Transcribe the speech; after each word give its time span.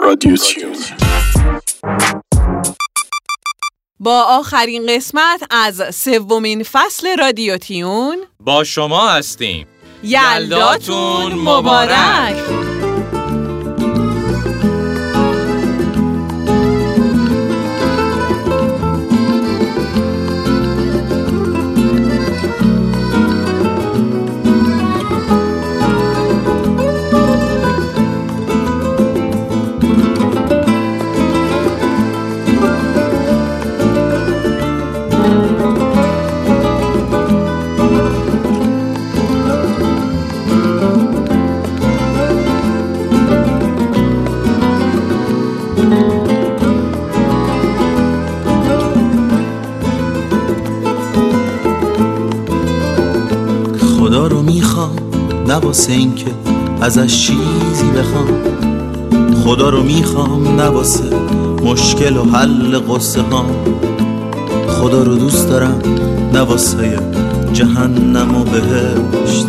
رادیو 0.00 0.36
تیون. 0.36 0.76
با 4.00 4.22
آخرین 4.22 4.86
قسمت 4.86 5.42
از 5.50 5.96
سومین 5.96 6.62
فصل 6.62 7.16
رادیو 7.18 7.58
تیون 7.58 8.26
با 8.40 8.64
شما 8.64 9.08
هستیم. 9.10 9.66
یلداتون 10.02 11.32
مبارک. 11.34 12.63
ازش 56.84 57.26
چیزی 57.26 57.90
بخوام. 57.96 58.26
خدا 59.44 59.68
رو 59.70 59.82
می‌خوام 59.82 60.60
نه 60.60 60.64
واسه 60.64 61.04
مشکل 61.62 62.16
و 62.16 62.24
حل 62.24 62.78
قصه 62.78 63.20
ها. 63.20 63.46
خدا 64.68 65.02
رو 65.02 65.14
دوست 65.14 65.48
دارم 65.48 65.82
نه 66.32 66.40
واسه 66.40 66.98
جهنم 67.52 68.36
و 68.36 68.44
بهشت. 68.44 69.46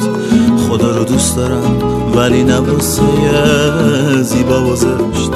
خدا 0.70 0.98
رو 0.98 1.04
دوست 1.04 1.36
دارم 1.36 1.78
ولی 2.16 2.44
نه 2.44 2.60
واسه 2.60 3.04
زیبا 4.22 4.64
و 4.64 4.76
زشت. 4.76 5.32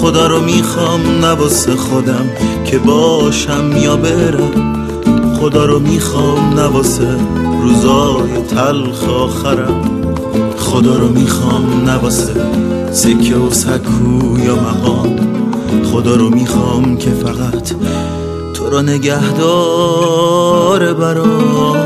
خدا 0.00 0.26
رو 0.26 0.40
می‌خوام 0.40 1.00
نه 1.20 1.32
واسه 1.32 1.76
خودم 1.76 2.30
که 2.64 2.78
باشم 2.78 3.76
یا 3.76 3.96
برم. 3.96 4.86
خدا 5.40 5.64
رو 5.64 5.78
می‌خوام 5.78 6.54
نه 6.54 6.66
واسه 6.66 7.16
روزای 7.62 8.42
تلخ 8.48 9.08
آخرم. 9.08 9.99
خدا 10.70 10.96
رو 10.96 11.08
می‌خوام 11.08 11.84
نه 11.84 11.96
واسه 11.96 12.34
سکه 12.92 13.36
و 13.36 13.50
سکو 13.50 14.38
یا 14.38 14.54
مقام. 14.54 15.16
خدا 15.92 16.16
رو 16.16 16.30
می‌خوام 16.30 16.96
که 16.96 17.10
فقط 17.10 17.74
تو 18.54 18.70
رو 18.70 18.82
نگهدار 18.82 20.14
برام. 20.94 21.76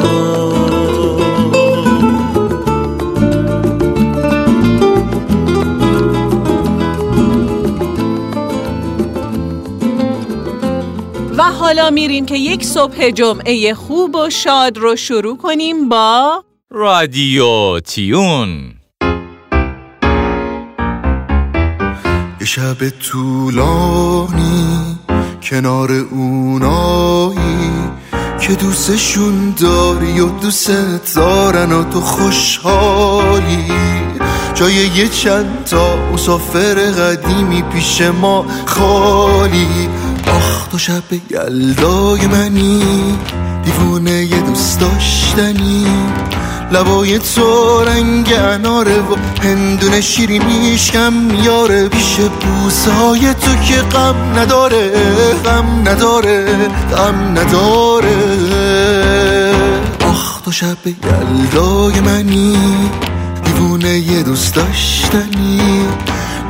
و 11.39 11.43
حالا 11.43 11.91
میریم 11.91 12.27
که 12.27 12.37
یک 12.37 12.65
صبح 12.65 13.11
جمعه 13.11 13.75
خوب 13.75 14.15
و 14.15 14.31
شاد 14.31 14.79
رو 14.79 14.97
شروع 14.97 15.37
کنیم 15.37 15.89
با 15.89 16.45
رادیو 16.77 17.81
تیون 17.81 18.75
یه 22.41 22.47
شب 22.47 22.89
طولانی 22.89 24.99
کنار 25.43 25.93
اونایی 25.93 27.71
که 28.41 28.55
دوستشون 28.55 29.55
داری 29.61 30.21
و 30.21 30.29
دوست 30.29 31.17
دارن 31.17 31.73
و 31.73 31.85
تو 31.85 32.01
خوشحالی. 32.01 33.73
جای 34.55 34.75
یه 34.75 35.09
چند 35.09 35.65
تا 35.65 35.97
مسافر 36.13 36.75
قدیمی 36.75 37.63
پیش 37.63 38.01
ما 38.01 38.47
خالی. 38.67 39.89
آخ 40.27 40.69
تو 40.69 40.79
شب 40.79 41.03
یلدای 41.31 42.27
منی 42.27 42.83
دیوونه 43.65 44.25
یه 44.25 44.41
دوست 44.41 44.81
داشتنی. 44.81 45.87
لبای 46.73 47.19
تو 47.19 47.81
رنگ 47.85 48.33
اناره 48.33 48.99
و 48.99 49.17
هندونه 49.43 50.01
شیرینیش 50.01 50.91
کم 50.91 51.13
میاره 51.13 51.89
پیش 51.89 52.17
بوسه 52.17 52.93
های 52.93 53.35
تو 53.35 53.55
که 53.57 53.77
غم 53.77 54.39
نداره 54.39 54.91
غم 55.45 55.89
نداره 55.89 56.69
غم 56.97 57.39
نداره. 57.39 58.17
آخ 60.09 60.41
تو 60.41 60.53
شب 60.53 60.87
یلدای 60.87 62.01
منی 62.01 62.57
دیوونه 63.45 63.99
یه 63.99 64.23
دوست 64.23 64.55
داشتنی. 64.55 65.61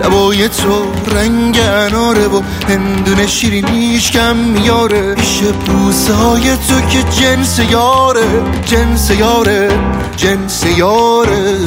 لبای 0.01 0.49
تو 0.49 0.93
رنگ 1.15 1.59
اناره 1.59 2.27
و 2.27 2.41
هندونه 2.69 3.27
شیرینیش 3.27 4.11
کم 4.11 4.37
میاره. 4.37 5.15
پیش 5.15 5.41
بوسه 5.43 6.13
های 6.13 6.57
تو 6.57 6.81
که 6.81 7.03
جنس 7.03 7.59
یاره 7.59 8.43
جنس 8.67 9.11
یاره 9.11 9.71
جنس 10.17 10.65
یاره. 10.77 11.59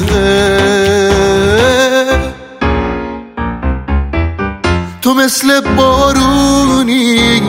تو 5.01 5.13
مثل 5.13 5.61
بارونی 5.61 7.41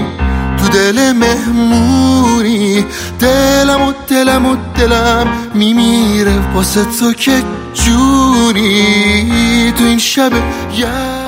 تو 0.59 0.69
دل 0.69 1.13
مهمونی. 1.13 2.85
دلم 3.21 3.83
و 3.83 3.93
دلم 4.09 4.47
و 4.47 4.57
دلم 4.79 5.27
میمیره 5.55 6.39
واسه 6.55 6.85
تو 6.85 7.13
که 7.13 7.43
جونی 7.85 9.73
تو 9.79 9.85
این 9.85 9.99
شب 9.99 10.33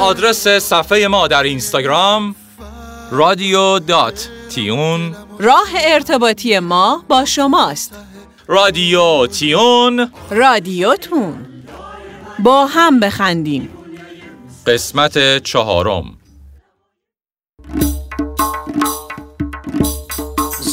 آدرس 0.00 0.49
صفحه 0.49 1.09
ما 1.09 1.28
در 1.28 1.43
اینستاگرام 1.43 2.34
رادیو 3.11 3.78
دات 3.78 4.28
تیون. 4.50 5.16
راه 5.39 5.69
ارتباطی 5.81 6.59
ما 6.59 7.05
با 7.09 7.25
شماست. 7.25 7.94
رادیو 8.47 9.27
تیون. 9.27 10.12
رادیوتون 10.31 11.34
با 12.39 12.66
هم 12.66 13.00
بخندیم. 13.00 13.69
قسمت 14.66 15.43
چهارم. 15.43 16.05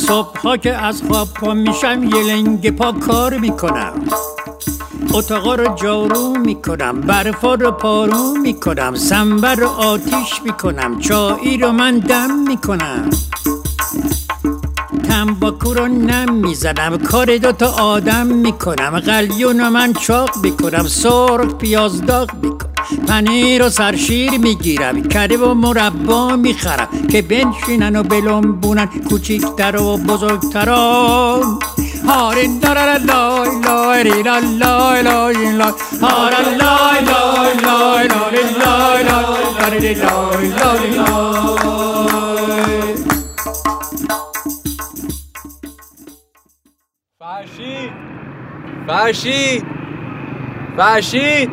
صبحها 0.07 0.57
که 0.57 0.73
از 0.73 1.01
خواب 1.07 1.33
پا 1.33 1.53
میشم 1.53 2.03
یه 2.03 2.23
لنگ 2.23 2.69
پا 2.75 2.91
کار 2.91 3.37
می‌کنم. 3.37 4.07
اتاقا 5.13 5.56
رو 5.56 5.75
جارو 5.75 6.38
می‌کنم 6.38 7.01
برفا 7.01 7.53
رو 7.53 7.72
پارو 7.72 8.38
می‌کنم 8.41 8.95
سنبر 8.95 9.56
رو 9.56 9.68
آتیش 9.68 10.41
می‌کنم 10.45 11.00
چایی 11.00 11.57
رو 11.57 11.72
من 11.72 12.00
دم 12.00 12.40
می‌کنم. 12.47 13.09
تنباکو 15.09 15.73
رو 15.73 15.88
نم 15.88 16.34
می‌زنم 16.34 16.97
کار 16.97 17.38
دوتا 17.38 17.72
آدم 17.72 18.28
می‌کنم 18.28 19.00
قلیون 19.00 19.59
رو 19.59 19.69
من 19.69 19.94
چاق 19.94 20.29
می‌کنم 20.44 20.84
سرخ 20.88 21.53
پیاز 21.53 22.06
داغ 22.06 22.29
می‌کنم 22.44 22.67
پنیر 23.07 23.66
و 23.66 23.69
سرشیر 23.69 24.38
می‌گیرم 24.38 25.01
کره 25.01 25.38
و 25.38 25.53
مربا 25.53 26.35
می‌خرم 26.35 26.88
که 27.12 27.22
بنشینن 27.22 27.96
و 27.96 28.03
بلنبونن 28.03 28.90
کوچیکتر 29.09 29.81
و 29.81 29.97
بزرگتران 29.97 31.59
هارین 32.07 32.59
لای 32.59 32.99
لای 32.99 33.61
لای 33.61 34.03
ری 34.03 34.23
لا 34.23 34.39
لای 34.39 35.01
لای 35.01 35.51
لای 35.51 35.73
هارا 36.01 36.39
لای 36.39 37.01
لای 37.05 37.53
لای 37.63 38.07
لای 38.07 38.07
لای 38.07 39.03
لای 39.03 39.03
لای 39.03 39.93
لای 39.93 40.49
لای 40.49 40.89
لای 40.89 41.87
فرشید 47.19 47.91
فرشید 48.87 49.65
فرشید 50.77 51.49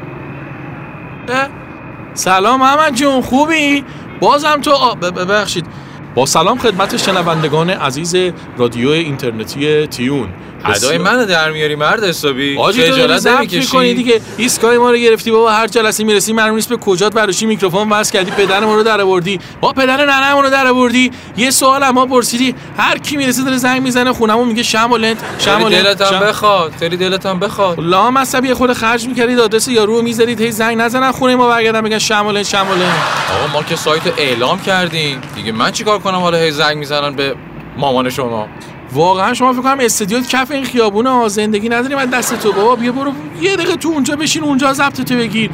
سلام 2.14 2.60
محمد 2.60 2.94
جون 2.94 3.20
خوبی؟ 3.20 3.84
بازم 4.20 4.60
تو 4.60 4.70
آ... 4.70 4.94
ببخشید. 4.94 5.66
با 6.14 6.26
سلام 6.26 6.58
خدمت 6.58 6.96
شنوندگان 6.96 7.70
عزیز 7.70 8.16
رادیو 8.58 8.88
اینترنتی 8.88 9.86
تیون. 9.86 10.28
ادای 10.64 10.98
منو 10.98 11.26
در 11.26 11.50
میاری 11.50 11.74
مرد 11.74 12.04
حسابی. 12.04 12.58
آجی 12.58 12.90
تو 12.90 13.30
نمی‌کشی؟ 13.30 13.94
دیگه. 13.94 14.20
ایستگاه 14.36 14.78
ما 14.78 14.90
رو 14.90 14.96
گرفتی 14.96 15.30
بابا 15.30 15.50
هر 15.50 15.66
جلسه 15.66 16.04
می‌رسی 16.04 16.32
معلوم 16.32 16.54
نیست 16.54 16.68
به 16.68 16.76
کجات 16.76 17.14
براشی 17.14 17.46
میکروفون 17.46 17.88
وصل 17.88 18.12
کردی 18.12 18.30
پدر 18.30 18.60
ما 18.60 18.74
رو 18.74 18.82
در 18.82 19.00
آوردی. 19.00 19.40
با 19.60 19.72
پدر 19.72 20.06
ننه 20.06 20.40
رو 20.42 20.50
در 20.50 20.66
آوردی. 20.66 21.10
یه 21.36 21.50
سوال 21.50 21.82
اما 21.82 22.06
پرسیدی 22.06 22.54
هر 22.78 22.98
کی 22.98 23.16
می‌رسه 23.16 23.44
داره 23.44 23.56
زنگ 23.56 23.82
می‌زنه 23.82 24.12
خونمون 24.12 24.48
میگه 24.48 24.62
شم 24.62 24.92
و 24.92 24.96
لنت 24.96 25.18
شم 25.38 25.62
و 25.62 25.68
لنت. 25.68 26.02
بخواد 26.02 26.72
خیلی 26.78 26.96
دلت 26.96 27.26
هم 27.26 27.38
بخواد. 27.38 27.80
لا 27.80 28.10
مصبی 28.10 28.54
خود 28.54 28.72
خرج 28.72 29.06
می‌کردید 29.06 29.40
آدرس 29.40 29.68
یارو 29.68 29.96
رو 29.96 30.02
می‌ذارید 30.02 30.40
هی 30.40 30.52
زنگ 30.52 30.78
نزنن 30.78 31.12
خونه 31.12 31.36
ما 31.36 31.48
برگردن 31.48 31.80
بگن 31.80 31.98
شمال 31.98 32.42
شمال 32.42 32.82
آقا 32.82 33.52
ما 33.52 33.62
که 33.62 33.76
سایت 33.76 34.02
اعلام 34.18 34.60
کردیم. 34.60 35.20
دیگه 35.34 35.52
من 35.52 35.70
چیکار 35.70 35.98
کنم؟ 35.98 36.18
حالا 36.18 36.38
هی 36.38 36.50
زنگ 36.50 36.76
می‌زنن 36.76 37.14
به 37.16 37.34
مامان 37.76 38.10
شما. 38.10 38.48
واقعا 38.94 39.34
شما 39.34 39.52
فکر 39.52 39.62
کنم 39.62 39.76
استودیو 39.80 40.20
کف 40.20 40.50
این 40.50 40.64
خیابونه 40.64 41.10
ها 41.10 41.28
زندگی 41.28 41.68
نداری 41.68 41.94
من 41.94 42.06
دست 42.06 42.40
تو 42.42 42.52
بابا. 42.52 42.76
بیا 42.76 42.92
برو 42.92 43.12
یه 43.40 43.56
دقیقه 43.56 43.76
تو 43.76 43.88
اونجا 43.88 44.16
بشین 44.16 44.44
اونجا 44.44 44.72
ضبط 44.72 45.00
تو 45.00 45.14
بگیر. 45.14 45.50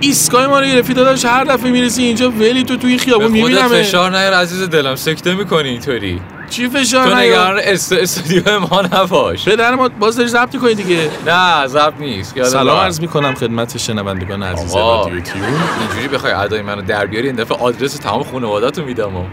ایستگاه 0.00 0.46
ما 0.46 0.60
رو 0.60 0.66
گرفتی 0.66 0.94
داداش 0.94 1.24
هر 1.24 1.44
دفعه 1.44 1.70
می‌رسی 1.70 2.02
اینجا 2.02 2.30
ولی 2.30 2.64
تو 2.64 2.76
توی 2.76 2.98
خیابون 2.98 3.30
می‌بینم 3.30 3.68
فشار 3.68 4.10
نیار 4.10 4.32
عزیز 4.32 4.62
دلم. 4.62 4.96
سکته 4.96 5.34
می‌کنی 5.34 5.68
اینطوری. 5.68 6.20
چی 6.50 6.68
تو 6.68 6.78
فشار 6.78 7.06
نیار؟ 7.06 7.20
نگران 7.20 7.58
است... 7.58 7.92
استودیو 7.92 8.60
ما 8.60 8.82
نباش. 8.82 9.44
پدر 9.48 9.74
ما 9.74 9.88
باز 9.88 10.16
داری 10.16 10.28
ضبط 10.28 10.56
کنی 10.56 10.74
دیگه؟ 10.74 11.10
نه 11.26 11.66
زب 11.66 11.92
نیست 12.00 12.44
سلام. 12.44 12.78
عرض 12.78 13.00
می‌کنم 13.00 13.34
خدمت 13.34 13.78
شنوندگان 13.78 14.42
عزیز. 14.42 14.76
رادیو 14.76 15.20
تیون 15.20 15.44
اینجوری 15.80 16.08
بخوای 16.08 16.32
ادای 16.32 16.62
منو 16.62 16.82
در 16.82 17.06
بیاری 17.06 17.26
این 17.26 17.36
دفعه 17.36 17.58
آدرس 17.58 17.94
تمام 17.94 18.22
خانواده‌تو 18.22 18.84
میدم 18.84 19.16
و. 19.16 19.24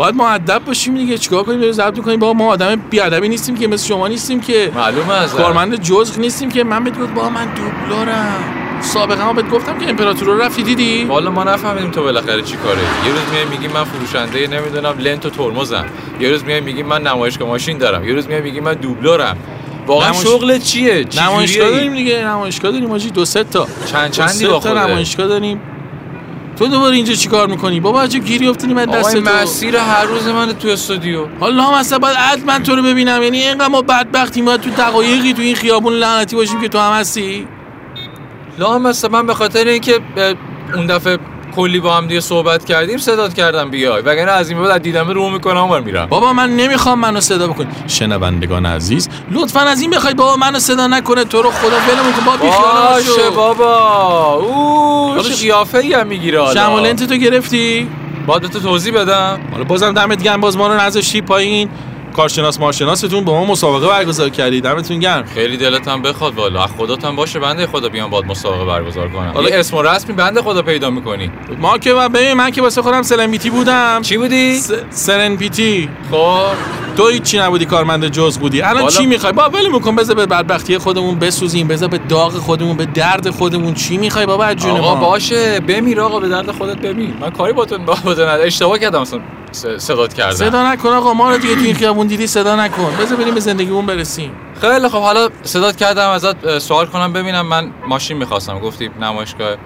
باید 0.00 0.14
مؤدب 0.14 0.62
باشیم 0.66 0.94
دیگه. 0.94 1.18
چیکار 1.18 1.42
کنیم؟ 1.42 1.58
داریم 1.58 1.72
ضبط 1.72 1.98
کنیم 1.98 2.18
بابا 2.18 2.32
ما 2.32 2.52
آدم 2.52 2.76
بیادبی 2.76 3.28
نیستیم 3.28 3.56
که 3.56 3.68
مثل 3.68 3.88
شما 3.88 4.08
نیستیم 4.08 4.40
که. 4.40 4.72
معلومه 4.74 5.12
از 5.14 5.34
کارمند 5.34 5.82
جزغ 5.82 6.18
نیستیم 6.18 6.50
که. 6.50 6.64
من 6.64 6.84
بهت 6.84 6.98
گفت 6.98 7.14
با 7.14 7.28
من 7.28 7.48
دوبلورم 7.54 8.34
سابقه 8.80 9.24
ما 9.24 9.32
بهت 9.32 9.50
گفتم 9.50 9.78
که 9.78 9.90
امپراتور 9.90 10.28
رو 10.28 10.40
رفتی 10.42 10.62
دیدی؟ 10.62 11.04
والا 11.04 11.30
ما 11.30 11.44
نفهمیدیم 11.44 11.90
تو 11.90 12.02
بالاخره 12.02 12.42
چی 12.42 12.56
کاره. 12.56 12.78
یه 12.78 13.12
روز 13.12 13.20
میای 13.32 13.44
میگی 13.44 13.68
من 13.74 13.84
فروشنده 13.84 14.46
نمی‌دونم 14.46 14.98
لنت 14.98 15.26
و 15.26 15.30
ترمزم. 15.30 15.84
یه 16.20 16.28
روز 16.30 16.44
میای 16.44 16.60
میگی 16.60 16.82
من 16.82 17.02
نمایشگاه 17.02 17.48
ماشین 17.48 17.78
دارم. 17.78 18.08
یه 18.08 18.14
روز 18.14 18.26
میای 18.26 18.40
میگی 18.40 18.60
من 18.60 18.74
دوبلورم 18.74 19.36
واقعا 19.86 20.08
نمایش- 20.08 20.22
شغل 20.28 20.58
چیه؟ 20.58 21.04
چی 21.04 21.20
نمایشگاه 21.20 21.70
داریم 21.70 21.94
دیگه. 21.94 22.24
نمایشگاه 22.24 22.72
داریم 22.72 22.90
آجی. 22.90 23.10
دو 23.10 23.24
سه 23.24 23.44
تا. 23.44 23.66
چند 23.92 24.10
چندی 24.10 24.46
با 24.46 24.62
نمایشگاه 24.66 25.26
داریم. 25.26 25.60
تو 26.60 26.68
دوباره 26.68 26.96
اینجا 26.96 27.14
چیکار 27.14 27.46
می‌کنی؟ 27.46 27.80
بابا 27.80 28.02
عجب 28.02 28.24
گیری 28.24 28.46
افتادی 28.46 28.74
من 28.74 28.84
دست 28.84 29.16
تو 29.16 29.30
مسیر 29.30 29.76
هر 29.76 30.04
روز 30.04 30.28
من 30.28 30.52
تو 30.52 30.68
استودیو. 30.68 31.26
حالا 31.40 31.62
هم 31.62 31.74
اصلا 31.74 31.98
باید 31.98 32.16
عد 32.16 32.44
من 32.44 32.62
تو 32.62 32.76
رو 32.76 32.82
ببینم. 32.82 33.22
یعنی 33.22 33.38
اینقدر 33.38 33.68
ما 33.68 33.82
بدبختیم 33.82 34.44
باید 34.44 34.60
تو 34.60 34.70
دقایقی 34.70 35.32
تو 35.32 35.42
این 35.42 35.54
خیابون 35.54 35.92
لعنتی 35.92 36.36
باشیم 36.36 36.60
که 36.60 36.68
تو 36.68 36.78
هم 36.78 36.92
هستی؟ 36.92 37.46
لا 38.58 38.78
مثلا 38.78 39.10
من 39.10 39.26
به 39.26 39.34
خاطر 39.34 39.64
اینکه 39.64 40.00
اون 40.74 40.86
دفعه 40.86 41.18
کلی 41.50 41.80
با 41.80 41.96
هم 41.96 42.06
دیگه 42.06 42.20
صحبت 42.20 42.64
کردیم 42.64 42.98
صدات 42.98 43.34
کردم 43.34 43.70
بیای 43.70 44.02
وگرنه 44.02 44.30
از 44.32 44.50
این 44.50 44.58
به 44.62 44.68
بعد 44.68 44.82
دیدم 44.82 45.08
رو 45.08 45.30
می‌کنم 45.30 45.56
اونور 45.56 45.80
میرم. 45.80 46.06
بابا 46.06 46.32
من 46.32 46.56
نمی‌خوام 46.56 46.98
منو 46.98 47.20
صدا 47.20 47.46
بکن. 47.46 47.66
شنوندگان 47.86 48.66
عزیز 48.66 49.08
لطفا 49.30 49.60
از 49.60 49.80
این 49.80 49.90
بخواید 49.90 50.16
بابا 50.16 50.36
منو 50.36 50.58
صدا 50.58 50.86
نکنه. 50.86 51.24
تو 51.24 51.42
رو 51.42 51.50
خدا 51.50 51.76
ولمون 51.76 52.12
کن. 52.12 52.24
بابا 52.24 52.46
باشه 52.94 53.06
شو. 53.06 53.30
بابا. 53.34 54.34
او 54.34 55.08
حالا 55.08 55.22
چه 55.22 55.34
ش- 55.34 55.40
قیافه 55.40 55.78
ای 55.78 55.92
هم 55.94 56.06
می‌گیره 56.06 56.40
حالا. 56.40 56.54
شمالنت 56.54 57.08
تو 57.08 57.14
گرفتی؟ 57.16 57.88
باید 58.26 58.42
به 58.42 58.48
تو 58.48 58.60
توضیح 58.60 58.94
بدم. 58.94 59.40
حالا 59.52 59.64
بازم 59.64 59.92
دمت 59.92 60.22
گرم 60.22 60.40
باز 60.40 60.56
ما 60.56 60.66
رو 60.68 60.80
نذاشتی 60.80 61.20
پایین. 61.22 61.68
کارشناس 62.10 62.60
مارشناستون 62.60 63.24
با 63.24 63.32
ما 63.32 63.44
مسابقه 63.52 63.86
برگزار 63.88 64.28
کردی 64.28 64.60
دمتون 64.60 64.98
گرم. 64.98 65.24
خیلی 65.34 65.56
دلت 65.56 65.88
هم 65.88 66.02
بخواد 66.02 66.34
والا. 66.34 66.62
از 66.64 66.70
خدات 66.78 67.04
هم 67.04 67.16
باشه 67.16 67.38
بنده 67.38 67.66
خدا 67.66 67.88
بیام 67.88 68.10
باد 68.10 68.24
مسابقه 68.24 68.64
برگزار 68.64 69.08
کنم. 69.08 69.30
حالا- 69.34 69.48
اسم 69.56 69.76
و 69.76 69.82
رسمی 69.82 70.14
بنده 70.14 70.42
خدا 70.42 70.62
پیدا 70.62 70.90
می‌کنی. 70.90 71.30
ما 71.58 71.78
که 71.78 71.92
من 71.92 72.08
ببین 72.08 72.32
من 72.32 72.50
که 72.50 72.62
واسه 72.62 72.82
خودم 72.82 73.02
سلنبیتی 73.02 73.50
بودم. 73.50 74.02
چی 74.02 74.16
بودی؟ 74.16 74.58
س- 74.58 74.72
سرنپیتی 74.90 75.88
خب. 76.10 76.38
تو 76.96 77.08
هیچی 77.08 77.38
نبودی 77.38 77.64
کارمند 77.64 78.08
جز 78.08 78.38
بودی. 78.38 78.62
الان 78.62 78.86
چی 78.86 79.06
می‌خوای؟ 79.06 79.32
با 79.32 79.48
ولمون 79.48 79.80
کن 79.80 79.96
بذار 79.96 80.16
به 80.16 80.26
بدبختی 80.26 80.78
خودمون 80.78 81.18
بسوزیم 81.18 81.68
بذار 81.68 81.88
به 81.88 81.98
داغ 81.98 82.32
خودمون 82.32 82.76
به 82.76 82.86
درد 82.86 83.30
خودمون. 83.30 83.74
چی 83.74 83.96
می‌خوای 83.98 84.26
بابا؟ 84.26 84.54
جون 84.54 84.70
آقا 84.70 84.94
باشه. 84.94 85.60
بمیر 85.60 86.00
آقا 86.00 86.20
به 86.20 86.28
درد 86.28 86.50
خودت 86.50 86.76
بمیر. 86.78 87.10
من 87.20 87.30
کاری 87.30 87.52
با 87.52 87.64
تو 87.64 87.78
با 87.78 87.96
ندارم. 88.06 88.38
اشتباه 88.42 88.78
کردم 88.78 89.00
اصلا. 89.00 89.20
صدات 89.52 90.14
کردم 90.14 90.36
صدا 90.36 90.72
نکن 90.72 90.88
آقا 90.88 91.14
ما 91.14 91.30
رو 91.30 91.38
دیگه 91.38 91.54
تو 91.54 91.60
این 91.60 91.74
خیابون 91.74 92.06
دیدی 92.06 92.26
صدا 92.26 92.56
نکن. 92.56 92.92
بذار 93.00 93.18
بریم 93.18 93.34
به 93.34 93.40
زندگیمون 93.40 93.86
برسیم. 93.86 94.30
خیلی 94.60 94.88
خب 94.88 95.00
حالا 95.00 95.28
صدات 95.42 95.76
کردم 95.76 96.08
ازت 96.08 96.58
سوال 96.58 96.86
کنم 96.86 97.12
ببینم. 97.12 97.46
من 97.46 97.70
ماشین 97.88 98.16
می‌خواستم. 98.16 98.58
گفتی 98.58 98.90
نمایشگاه 99.00 99.56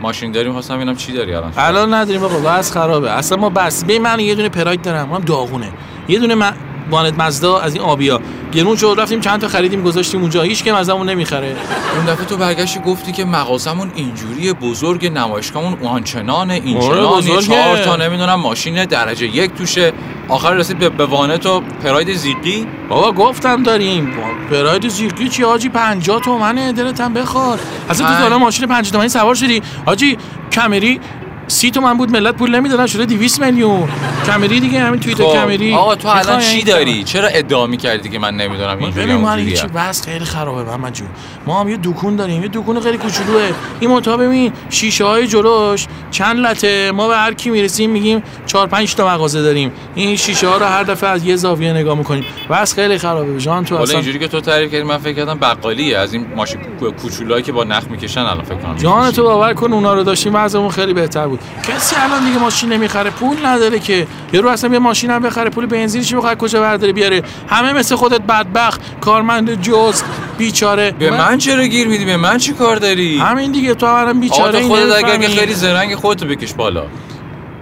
ماشین 0.00 0.32
داریم. 0.32 0.52
خواستم 0.52 0.76
ببینم 0.76 0.96
چی 0.96 1.12
داری 1.12 1.34
الان. 1.34 1.52
الان 1.56 1.94
نداریم 1.94 2.24
آقا 2.24 2.38
بس 2.38 2.72
خرابه. 2.72 3.10
اصلا 3.10 3.38
ما 3.38 3.50
بس 3.50 3.84
ببین 3.84 4.02
من 4.02 4.20
یه 4.20 4.34
دونه 4.34 4.48
پراید 4.48 4.82
دارم 4.82 5.10
اونم 5.10 5.24
داغونه. 5.24 5.72
یه 6.08 6.18
دونه 6.18 6.34
من 6.34 6.52
وانت 6.90 7.18
مزدا 7.18 7.58
از 7.58 7.74
این 7.74 7.82
آبیا. 7.82 8.20
گرون 8.52 8.76
شد 8.76 8.94
رفتیم 8.98 9.20
چند 9.20 9.40
تا 9.40 9.48
خریدیم 9.48 9.82
گذاشتیم 9.82 10.20
اونجا. 10.20 10.42
هیچ 10.42 10.64
کم 10.64 10.74
ازمون 10.74 11.08
نمی‌خره. 11.08 11.56
اون 11.96 12.04
دفعه 12.04 12.24
تو 12.24 12.36
برگشتی 12.36 12.80
گفتی 12.80 13.12
که 13.12 13.24
مغازمون 13.24 13.90
اینجوری 13.94 14.52
بزرگ 14.52 15.06
نمایشگاهمون 15.06 15.86
آنچنانه 15.86 16.54
اینچنانی 16.54 17.30
آره،. 17.30 17.42
چهار 17.42 17.78
تا 17.78 17.96
نمی‌دونم 17.96 18.34
ماشین 18.34 18.84
درجه 18.84 19.26
یک 19.26 19.54
توشه. 19.54 19.92
آخر 20.28 20.54
رسید 20.54 20.78
به, 20.78 20.88
به 20.88 21.06
وانت 21.06 21.46
و 21.46 21.60
پراید 21.60 22.14
زیقی 22.14 22.66
بابا 22.88 23.12
گفتم 23.12 23.62
داریم. 23.62 24.12
پراید 24.50 24.88
زیرکی 24.88 25.28
چی 25.28 25.42
حاجی 25.42 25.68
50 25.68 26.20
تومنه. 26.20 26.72
دلت 26.72 27.00
هم 27.00 27.14
بخواد 27.14 27.60
اصلا 27.90 28.06
تو 28.06 28.22
دارم 28.22 28.40
ماشین 28.40 28.66
50 28.66 28.92
تومنی 28.92 29.08
سوار 29.08 29.34
شدی. 29.34 29.62
حاجی 29.86 30.18
کمری 30.52 31.00
سی 31.48 31.70
تومن 31.70 31.94
بود 31.96 32.10
ملت 32.10 32.34
پول 32.34 32.54
نمی‌دادن 32.54 32.86
شده 32.86 33.04
200 33.06 33.40
میلیون. 33.40 33.88
کمری 34.26 34.60
دیگه 34.60 34.80
همین 34.80 35.00
توییتر 35.00 35.24
کمری. 35.24 35.72
خب، 35.72 35.78
آقا 35.78 35.94
تو 35.94 36.08
الان 36.08 36.40
چی 36.40 36.56
این 36.56 36.64
داری؟ 36.66 37.04
چرا 37.04 37.28
ادعا 37.28 37.66
می‌کردی 37.66 38.08
که 38.08 38.18
من 38.18 38.34
نمی‌دونم 38.34 38.78
اینجوری 38.78 39.06
ببین 39.06 39.16
من؟ 39.16 39.46
چی 39.46 39.66
بس 39.66 40.04
خیلی 40.04 40.24
خرابه 40.24 40.62
محمد 40.62 40.92
جون. 40.92 41.08
ما 41.46 41.60
هم 41.60 41.68
یه 41.68 41.78
دکون 41.82 42.16
داریم 42.16 42.42
یه 42.42 42.48
دکون 42.52 42.80
خیلی 42.80 42.98
کوچولوه. 42.98 43.50
این 43.80 43.90
منتها 43.90 44.16
ببین 44.16 44.52
شیشه 44.70 45.04
های 45.04 45.26
جلوش 45.26 45.86
چند 46.10 46.38
لته 46.38 46.92
ما 46.92 47.08
به 47.08 47.16
هر 47.16 47.34
کی 47.34 47.50
می‌رسیم 47.50 47.90
میگیم 47.90 48.22
چهار 48.46 48.66
پنج 48.66 48.94
تا 48.94 49.08
مغازه 49.08 49.42
داریم. 49.42 49.72
این 49.94 50.16
شیشه 50.16 50.48
ها 50.48 50.56
رو 50.56 50.64
هر 50.64 50.82
دفعه 50.82 51.10
از 51.10 51.24
یه 51.24 51.36
زاویه 51.36 51.72
نگاه 51.72 51.98
می‌کنیم. 51.98 52.24
بس 52.50 52.74
خیلی 52.74 52.98
خرابه 52.98 53.38
جان 53.38 53.64
تو 53.64 53.74
اصلا 53.74 53.94
اینجوری 53.94 54.18
که 54.18 54.28
تو 54.28 54.40
تعریف 54.40 54.72
کردی 54.72 54.82
من 54.84 54.98
فکر 54.98 55.12
کردم 55.12 55.38
بقالیه. 55.38 55.98
از 55.98 56.12
این 56.12 56.26
ماشین 56.36 56.60
کو- 56.80 56.90
کوچولایی 56.90 57.42
که 57.42 57.52
با 57.52 57.64
نخ 57.64 57.84
می‌کشن 57.90 58.20
الان 58.20 58.44
فکر 58.44 58.54
کنم 58.54 58.76
جان. 58.76 59.10
تو 59.10 59.22
باور 59.22 59.54
کن 59.54 59.72
اونا 59.72 59.94
رو 59.94 60.02
داشتیم 60.02 60.34
وضعمون 60.34 60.70
خیلی 60.70 60.92
بهتر 60.92 61.26
بود. 61.26 61.33
کسی 61.62 61.96
الان 61.96 62.24
دیگه 62.24 62.38
ماشین 62.38 62.72
نمی‌خره. 62.72 63.10
پول 63.10 63.46
نداره 63.46 63.78
که. 63.78 64.06
یه 64.32 64.40
رو 64.40 64.48
اصلا 64.48 64.72
یه 64.72 64.78
ماشین 64.78 65.10
هم 65.10 65.22
بخره. 65.22 65.50
پول 65.50 65.66
بنزینش 65.66 66.14
بخواد 66.14 66.36
کجا 66.38 66.60
برداره 66.60 66.92
بیاره؟ 66.92 67.22
همه 67.48 67.72
مثل 67.72 67.96
خودت 67.96 68.20
بدبخت. 68.20 68.80
کارمند 69.00 69.62
جز 69.62 70.02
بیچاره. 70.38 70.90
به 70.90 71.10
من 71.10 71.38
چرا 71.38 71.66
گیر 71.66 71.88
میدی؟ 71.88 72.04
به 72.04 72.16
من 72.16 72.38
چی 72.38 72.52
کار 72.52 72.76
داری؟ 72.76 73.18
همین 73.18 73.52
دیگه. 73.52 73.74
تو 73.74 73.86
آقا 73.86 74.12
بیچاره 74.12 74.62
خودت 74.62 74.96
اگر 74.96 75.16
که. 75.16 75.28
خیلی 75.28 75.54
زرنگ 75.54 75.94
خودتو 75.94 76.26
بکش 76.26 76.54
بالا. 76.54 76.84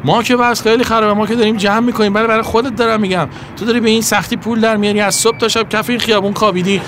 ما 0.05 0.23
که 0.23 0.37
بس 0.37 0.63
خیلی 0.63 0.85
خرابه. 0.85 1.15
ما 1.15 1.27
که 1.27 1.35
داریم 1.35 1.57
جمع 1.57 1.81
می‌کنیم. 1.81 2.13
برای 2.13 2.29
برای 2.29 2.43
خودت 2.43 2.77
دارم 2.77 3.01
میگم. 3.01 3.29
تو 3.57 3.65
داری 3.65 3.81
به 3.81 3.91
این 3.91 4.03
سختی 4.03 4.37
پول 4.37 4.61
در 4.61 4.77
میاری. 4.77 5.01
از 5.01 5.15
صبح 5.15 5.39
تا 5.39 5.49
شب 5.49 5.69
کف 5.69 5.91
این 5.91 5.99
خیابون 5.99 6.35
خوابیدی. 6.35 6.81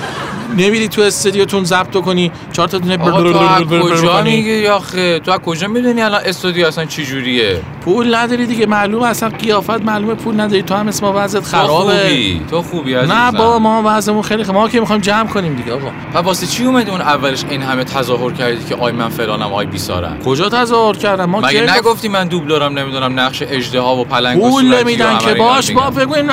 نمیری 0.58 0.88
تو 0.88 1.02
استودیوتون 1.02 1.64
ضبط 1.64 1.96
کنی؟ 1.96 2.30
چهار 2.52 2.68
تا 2.68 2.78
دونه 2.78 2.98
آقا 2.98 3.32
تو 3.32 3.38
از 3.38 3.62
کجا. 3.62 4.22
میگی؟ 4.22 4.66
آخه 4.66 5.18
تو 5.18 5.30
از 5.30 5.38
کجا 5.38 5.68
می‌دونی 5.68 6.02
الان 6.02 6.20
استودیو 6.24 6.66
اصلا 6.66 6.84
چی 6.84 7.06
جوریه؟ 7.06 7.60
پول 7.84 8.14
نداری 8.14 8.46
دیگه 8.46 8.66
معلومه 8.66 9.06
اصلا 9.06 9.28
قیافت 9.28 9.70
معلومه 9.70 10.14
پول 10.14 10.40
نداری. 10.40 10.62
تو 10.62 10.74
هم 10.74 10.88
اسم 10.88 11.06
وضعت 11.06 11.42
تو 11.42 11.48
خرابه. 11.48 11.98
خوبی 11.98 12.40
تو 12.50 12.62
خوبی 12.62 12.94
عزیزم. 12.94 13.14
نه 13.14 13.32
بابا 13.32 13.58
ما 13.58 13.82
وضعمون 13.86 14.22
خیلی 14.22 14.44
خرابه 14.44 14.60
ما 14.60 14.68
که 14.68 14.80
می‌خوایم 14.80 15.02
جمع 15.02 15.28
کنیم 15.28 15.54
دیگه 15.54 15.72
آقا. 15.72 15.90
و 16.14 16.18
واسه 16.18 16.46
چی 16.46 16.64
اومدی 16.64 16.90
اون 16.90 17.00
اولش 17.00 17.44
این 17.48 17.62
همه 17.62 17.84
تظاهر 17.84 18.32
کردی 18.32 18.64
که 18.64 18.74
آی 18.74 18.92
من 18.92 19.08
فلانم 19.08 19.52
آی 19.52 19.66
بیسارم؟ 19.66 20.18
کجا 20.24 20.48
تظاهر 20.48 20.96
کردم؟ 20.96 21.24
ما 21.24 21.40
مگه 21.40 21.76
نگفتی 21.76 22.08
من 22.08 22.28
دوبلورم 22.28 22.78
نمی‌دونم 22.78 23.20
نقش 23.20 23.42
اجدها 23.42 23.96
و 23.96 24.04
پلنگ 24.04 24.42
و 24.42 24.50
پول 24.50 24.62
صورتی 24.62 24.96
که؟ 24.96 25.34
باش. 25.34 25.70
با 25.70 25.90
بگو 25.90 26.14
این 26.14 26.30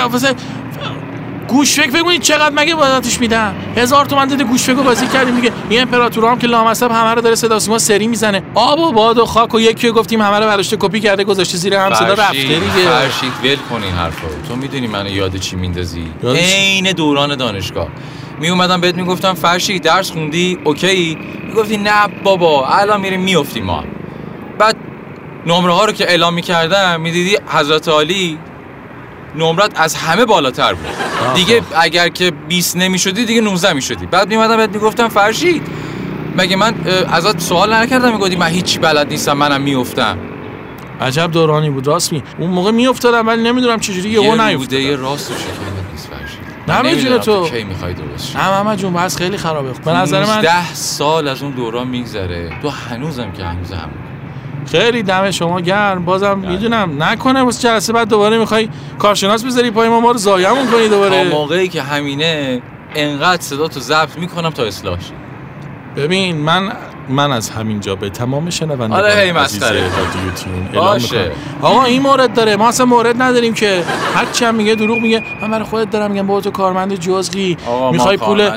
واسه 1.51 1.57
گوش 1.57 1.79
فکر 1.79 1.91
بگو 1.91 2.09
این 2.09 2.21
چقدر 2.21 2.55
مگه 2.55 2.75
بازاتش 2.75 3.19
میدن؟ 3.19 3.55
هزار 3.77 4.05
تومن 4.05 4.27
داده 4.27 4.43
گوش 4.43 4.63
فکر 4.63 4.75
بازی 4.75 5.07
کردیم 5.07 5.35
دیگه. 5.35 5.51
این 5.69 5.81
امپراتور 5.81 6.25
هم 6.25 6.39
که 6.39 6.47
لامصب 6.47 6.91
همه 6.91 7.13
رو 7.13 7.21
داره 7.21 7.35
صدا 7.35 7.59
سیما 7.59 7.77
سری 7.77 8.07
می‌زنه. 8.07 8.43
آب 8.55 8.79
و 8.79 8.91
باد 8.91 9.17
و 9.17 9.25
خاک 9.25 9.53
و 9.55 9.59
یکی 9.59 9.91
گفتیم 9.91 10.21
همه 10.21 10.39
رو 10.39 10.45
برداشته 10.45 10.77
کپی 10.79 10.99
کرده 10.99 11.23
گذاشته 11.23 11.57
زیر 11.57 11.73
هم 11.73 11.93
صدا 11.93 12.13
رفته 12.13 12.33
دیگه. 12.33 12.89
فرشید 12.89 13.33
ول 13.43 13.55
کن 13.69 13.83
این 13.83 13.93
حرفا 13.93 14.27
تو 14.47 14.55
می‌دونی 14.55 14.87
منو 14.87 15.09
یاد 15.09 15.37
چی 15.37 15.55
میندازی؟ 15.55 16.11
عین 16.23 16.91
دوران 16.91 17.35
دانشگاه. 17.35 17.87
می 18.39 18.49
اومدم 18.49 18.81
بهت 18.81 18.95
می‌گفتم 18.95 19.33
فرشی 19.33 19.79
درس 19.79 20.11
خوندی؟ 20.11 20.57
اوکی. 20.63 21.17
می‌گفتی 21.47 21.77
نه 21.77 22.07
بابا 22.23 22.67
الان 22.67 23.01
میریم 23.01 23.21
میافتیم 23.21 23.63
ما. 23.63 23.83
بعد 24.59 24.75
نمره 25.45 25.73
ها 25.73 25.85
رو 25.85 25.91
که 25.91 26.09
اعلام 26.09 26.33
می‌کردم 26.33 27.01
می‌دیدی 27.01 27.37
حضرت 27.47 27.87
علی 27.87 28.39
نمرت 29.35 29.79
از 29.79 29.95
همه 29.95 30.25
بالاتر 30.25 30.73
بود. 30.73 30.87
دیگه 31.35 31.61
اگر 31.75 32.09
که 32.09 32.31
20 32.31 32.77
نمی‌شدی 32.77 33.25
دیگه 33.25 33.41
19 33.41 33.73
می‌شدی. 33.73 34.05
بعد 34.05 34.27
میمدم 34.27 34.57
بهت 34.57 34.69
می‌گفتم 34.69 35.07
فرشید 35.07 35.67
مگه 36.37 36.55
من 36.55 36.75
ازت 37.11 37.39
سوال 37.39 37.73
نکردم؟ 37.73 38.11
می‌گفتی 38.11 38.35
من 38.35 38.47
هیچی 38.47 38.79
بلد 38.79 39.07
نیستم 39.07 39.33
منم 39.33 39.61
میافتم. 39.61 40.17
عجب 41.01 41.31
دورانی 41.31 41.69
بود 41.69 41.87
راست 41.87 42.13
می 42.13 42.23
اون 42.39 42.49
موقع 42.49 42.71
میافتادم 42.71 43.27
ولی 43.27 43.43
نمی‌دونم 43.43 43.79
چجوری 43.79 44.09
یهو 44.09 44.23
یه 44.23 44.31
نیفتادم 44.31 44.59
روده 44.59 44.95
راست 44.95 45.31
و 45.31 45.33
شکلت 45.33 45.91
نیست 45.91 46.07
فرشید. 46.07 46.39
نه، 46.67 46.75
من 46.75 46.81
به 46.81 46.89
جون 46.89 46.99
نمی‌دونم 46.99 47.21
تو. 47.21 47.49
کی 47.49 47.63
می‌خوای 47.63 47.93
درست 47.93 48.35
نه 48.35 48.49
محمد 48.49 48.77
جون 48.77 48.93
بس 48.93 49.17
خیلی 49.17 49.37
خرابه. 49.37 49.71
به 49.85 49.91
نظر 49.91 50.25
من 50.25 50.41
ده 50.41 50.73
سال 50.73 51.27
از 51.27 51.43
اون 51.43 51.51
دوران 51.51 51.87
میگذره. 51.87 52.49
تو 52.61 52.69
هنوزم 52.69 53.31
که 53.31 53.43
هنوز 53.43 53.71
هم 53.71 53.89
خیلی 54.71 55.03
دم 55.03 55.31
شما 55.31 55.61
گرم 55.61 56.05
بازم 56.05 56.39
می‌دونم 56.39 57.03
نکنه 57.03 57.41
واسه 57.41 57.69
جلسه 57.69 57.93
بعد 57.93 58.09
دوباره 58.09 58.37
می‌خوای 58.37 58.69
کارشناس 58.99 59.45
بذاری 59.45 59.71
پای 59.71 59.89
ما 59.89 59.99
ما 59.99 60.11
رو 60.11 60.17
زایمون 60.17 60.67
کنی 60.67 60.87
تا 60.87 60.87
دوباره 60.87 61.23
موقعی 61.29 61.67
که 61.67 61.81
همینه 61.81 62.61
انقدر 62.95 63.41
صدا 63.41 63.67
تو 63.67 63.79
ضبط 63.79 64.17
می‌کنم 64.17 64.49
تا 64.49 64.63
اصلاح. 64.63 64.97
ببین 65.95 66.37
من 66.37 66.71
من 67.09 67.31
از 67.31 67.49
همینجا 67.49 67.95
به 67.95 68.09
تمام 68.09 68.49
شنوندگان 68.49 68.91
آره، 68.91 69.21
هی 69.21 69.31
مسخره. 69.31 69.83
باشه. 70.73 71.31
آقا 71.61 71.83
این 71.83 72.01
مورد 72.01 72.33
داره 72.33 72.55
ما 72.55 72.67
اصلا 72.67 72.85
مورد 72.85 73.21
نداریم 73.21 73.53
که 73.53 73.83
هر 74.15 74.25
چی 74.25 74.51
میگه 74.51 74.75
دروغ 74.75 74.99
میگه 74.99 75.23
من 75.41 75.51
برای 75.51 75.63
خودت 75.65 75.89
دارم 75.89 76.11
میگم 76.11 76.27
بابا 76.27 76.41
تو 76.41 76.51
کارمند 76.51 76.95
جزئی 76.95 77.57
می‌خوای 77.91 78.17
پول. 78.17 78.49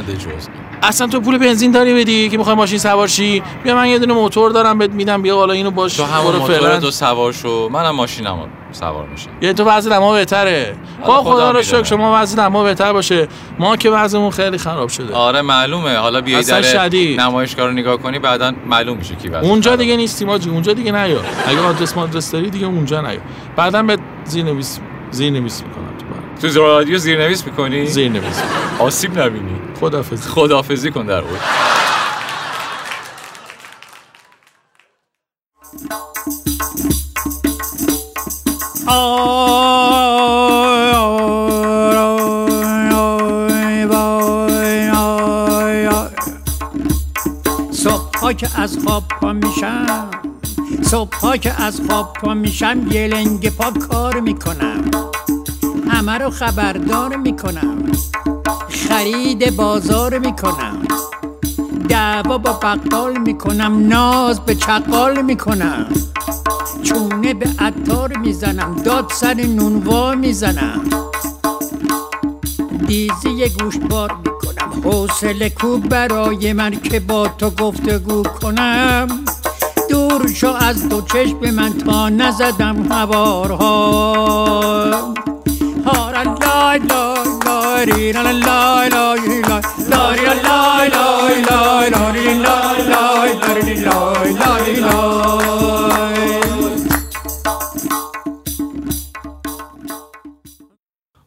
اصلا 0.88 1.06
تو 1.06 1.20
پول 1.20 1.38
بنزین 1.38 1.70
داری 1.70 1.94
بدی 1.94 2.28
که 2.28 2.38
می‌خوای 2.38 2.56
ماشین 2.56 2.78
سوار 2.78 3.08
شی؟ 3.08 3.42
بیا 3.64 3.74
من 3.74 3.88
یه 3.88 3.98
دونه 3.98 4.14
موتور 4.14 4.50
دارم 4.50 4.78
بهت 4.78 4.90
میدم 4.90 5.22
بیا 5.22 5.36
حالا 5.36 5.52
اینو 5.52 5.70
باش. 5.70 5.96
تو 5.96 6.04
همون 6.04 6.36
موتور 6.36 6.58
فعلا. 6.58 6.80
تو 6.80 6.90
سوار 6.90 7.32
شو. 7.32 7.68
منم 7.72 7.90
ماشینم 7.90 8.38
سوار 8.72 9.06
میشم. 9.06 9.30
یه 9.40 9.52
تو 9.52 9.64
وضع 9.64 9.98
ما 9.98 10.12
بهتره. 10.12 10.76
با 11.06 11.22
خدا 11.22 11.50
رو 11.50 11.62
شکر. 11.62 11.82
شما 11.82 12.22
وضع 12.22 12.46
ما 12.46 12.64
بهتر 12.64 12.92
باشه. 12.92 13.28
ما 13.58 13.76
که 13.76 13.90
وضعمون 13.90 14.30
خیلی 14.30 14.58
خراب 14.58 14.88
شده. 14.88 15.14
آره 15.14 15.42
معلومه. 15.42 15.96
حالا 15.96 16.20
بیای 16.20 16.42
در. 16.42 16.90
نمایشگاه 17.18 17.66
رو 17.66 17.72
نگاه 17.72 17.96
کنی 17.96 18.18
بعدا 18.18 18.52
معلوم 18.66 18.96
میشه 18.96 19.14
کی 19.14 19.28
وضع 19.28 19.46
اونجا. 19.46 19.76
دیگه 19.76 19.96
نیستیم 19.96 20.28
آجی 20.28 20.50
اونجا 20.50 20.72
دیگه 20.72 20.92
نیا. 20.92 21.20
اگه 21.46 21.60
آدرس 21.60 21.96
مادرس 21.96 22.30
داری 22.30 22.50
دیگه 22.50 22.66
اونجا 22.66 23.00
نیا. 23.00 23.20
بعدا 23.56 23.82
به 23.82 23.98
زیر 24.24 24.44
نویس 24.44 24.78
زیر 25.10 25.32
نویس 25.32 25.62
می‌کنم. 25.62 25.83
تو 26.42 26.48
رادیو 26.60 26.98
زیرنویس 26.98 27.46
می‌کنی؟ 27.46 27.86
زیر 27.86 28.08
نویس 28.08 28.42
آسیب 28.78 29.18
نبینی. 29.20 29.60
خدافظ 29.80 30.28
خداحافظی 30.28 30.90
کن 30.90 31.06
در 31.06 31.22
اون 31.22 31.38
صبحها 47.72 48.32
که 48.32 48.60
از 48.60 48.78
خواب 48.86 49.04
پا 49.20 49.32
میشم 49.32 50.10
صبحها 50.82 51.36
که 51.36 51.62
از 51.62 51.80
خواب 51.88 52.12
پا 52.12 52.34
میشم 52.34 52.86
یه 52.90 53.06
لنگ 53.06 53.56
پا 53.56 53.70
کار 53.70 54.20
می‌کنم. 54.20 55.13
همه 56.04 56.18
رو 56.18 56.30
خبردار 56.30 57.16
می‌کنم. 57.16 57.92
خرید 58.88 59.56
بازار 59.56 60.18
می‌کنم. 60.18 60.82
دعوا 61.88 62.38
با 62.38 62.52
بقال 62.52 63.18
می‌کنم 63.18 63.88
ناز 63.88 64.40
به 64.40 64.54
چقال 64.54 65.23
می‌کنم. 65.23 65.87
چونه 66.82 67.34
به 67.34 67.49
عطار 67.58 68.16
می‌زنم 68.16 68.76
داد 68.84 69.11
سر 69.12 69.34
نونوا 69.34 70.14
می‌زنم. 70.14 70.80
دیزی 72.87 73.30
یه 73.30 73.49
گوشتبار 73.49 74.12
می‌کنم 74.12 74.82
حوصله 74.84 75.50
کو 75.50 75.78
برای 75.78 76.52
من 76.52 76.70
که 76.70 77.00
با 77.00 77.28
تو 77.28 77.50
گفتگو 77.50 78.23
کنم. 78.23 79.06
دور 79.90 80.32
شو 80.34 80.49
از 80.49 80.88
دو 80.88 81.00
چشم 81.00 81.50
من 81.50 81.73
تا 81.73 82.08
نزدم 82.08 82.87
هوارها. 82.92 84.64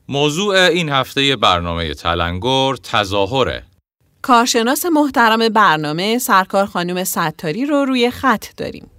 موضوع 0.10 0.56
این 0.56 0.90
هفته 0.90 1.36
برنامه 1.36 1.94
تلنگر 1.94 2.76
تظاهره 2.76 3.64
کارشناس 4.22 4.86
محترم 4.86 5.50
برنامه 5.50 6.18
سرکار 6.18 6.66
خانم 6.66 7.04
ستاری 7.04 7.66
رو 7.66 7.86
روی 7.86 8.12
خط 8.12 8.46
داریم. 8.58 8.97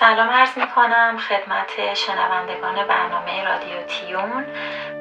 سلام 0.00 0.30
عرض 0.30 0.58
می 0.58 0.66
کنم 0.66 1.16
خدمت 1.18 1.94
شنوندگان 1.94 2.86
برنامه 2.86 3.44
رادیو 3.44 3.82
تیون. 3.82 4.46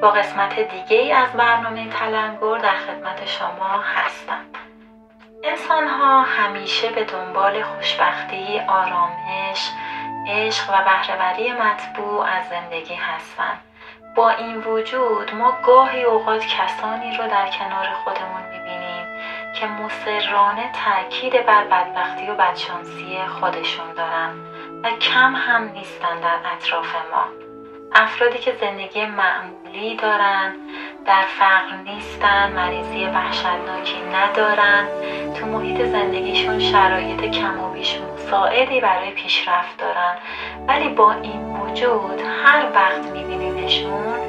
با 0.02 0.12
قسمت 0.12 0.60
دیگه 0.60 0.98
ای 0.98 1.12
از 1.12 1.34
برنامه 1.34 1.90
تلنگر 1.90 2.58
در 2.58 2.76
خدمت 2.76 3.26
شما 3.26 3.84
هستم. 3.96 4.46
انسان 5.44 5.88
ها 5.88 6.22
همیشه 6.22 6.90
به 6.90 7.04
دنبال 7.04 7.64
خوشبختی، 7.64 8.62
آرامش، 8.68 9.72
عشق 10.30 10.70
و 10.70 10.84
بهرهوری 10.84 11.52
مطبوع 11.52 12.26
از 12.26 12.50
زندگی 12.50 12.96
هستند. 12.96 13.60
با 14.16 14.30
این 14.30 14.58
وجود 14.58 15.36
ما 15.36 15.54
گاهی 15.66 16.04
اوقات 16.04 16.46
کسانی 16.46 17.18
رو 17.18 17.28
در 17.28 17.48
کنار 17.48 17.88
خودمون 18.04 18.42
می‌بینیم 18.52 19.06
که 19.60 19.68
مصرانه 19.68 20.72
تاکید 20.86 21.46
بر 21.46 21.64
بدبختی 21.64 22.28
و 22.28 22.36
بدشانسی 22.36 23.20
خودشون 23.40 23.94
دارن. 23.94 24.55
و 24.86 24.90
کم 24.90 25.36
هم 25.36 25.64
نیستن 25.64 26.20
در 26.22 26.38
اطراف 26.54 26.96
ما. 26.96 27.26
افرادی 27.92 28.38
که 28.38 28.54
زندگی 28.62 29.06
معمولی 29.06 29.96
دارن 29.96 30.54
در 31.06 31.22
فقر 31.22 31.76
نیستن 31.76 32.52
مریضی 32.52 33.06
وحشتناکی 33.06 34.02
ندارن 34.14 34.88
تو 35.34 35.46
محیط 35.46 35.86
زندگیشون 35.86 36.60
شرایط 36.60 37.22
کم 37.22 37.60
و 37.60 37.70
بیش 37.70 38.00
مساعدی 38.00 38.82
برای 38.82 39.12
پیشرفت 39.12 39.78
دارن. 39.78 40.18
ولی 40.68 40.90
با 40.90 41.12
این 41.12 41.42
وجود 41.42 42.22
هر 42.44 42.66
وقت 42.76 43.06
میبینیمشون 43.06 44.20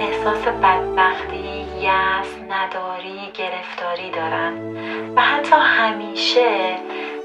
احساس 0.00 0.48
بدبختی، 0.48 1.66
یأس، 1.80 2.36
نداری، 2.48 3.30
گرفتاری 3.34 4.10
دارن. 4.10 4.76
و 5.16 5.20
حتی 5.20 5.56
همیشه 5.56 6.76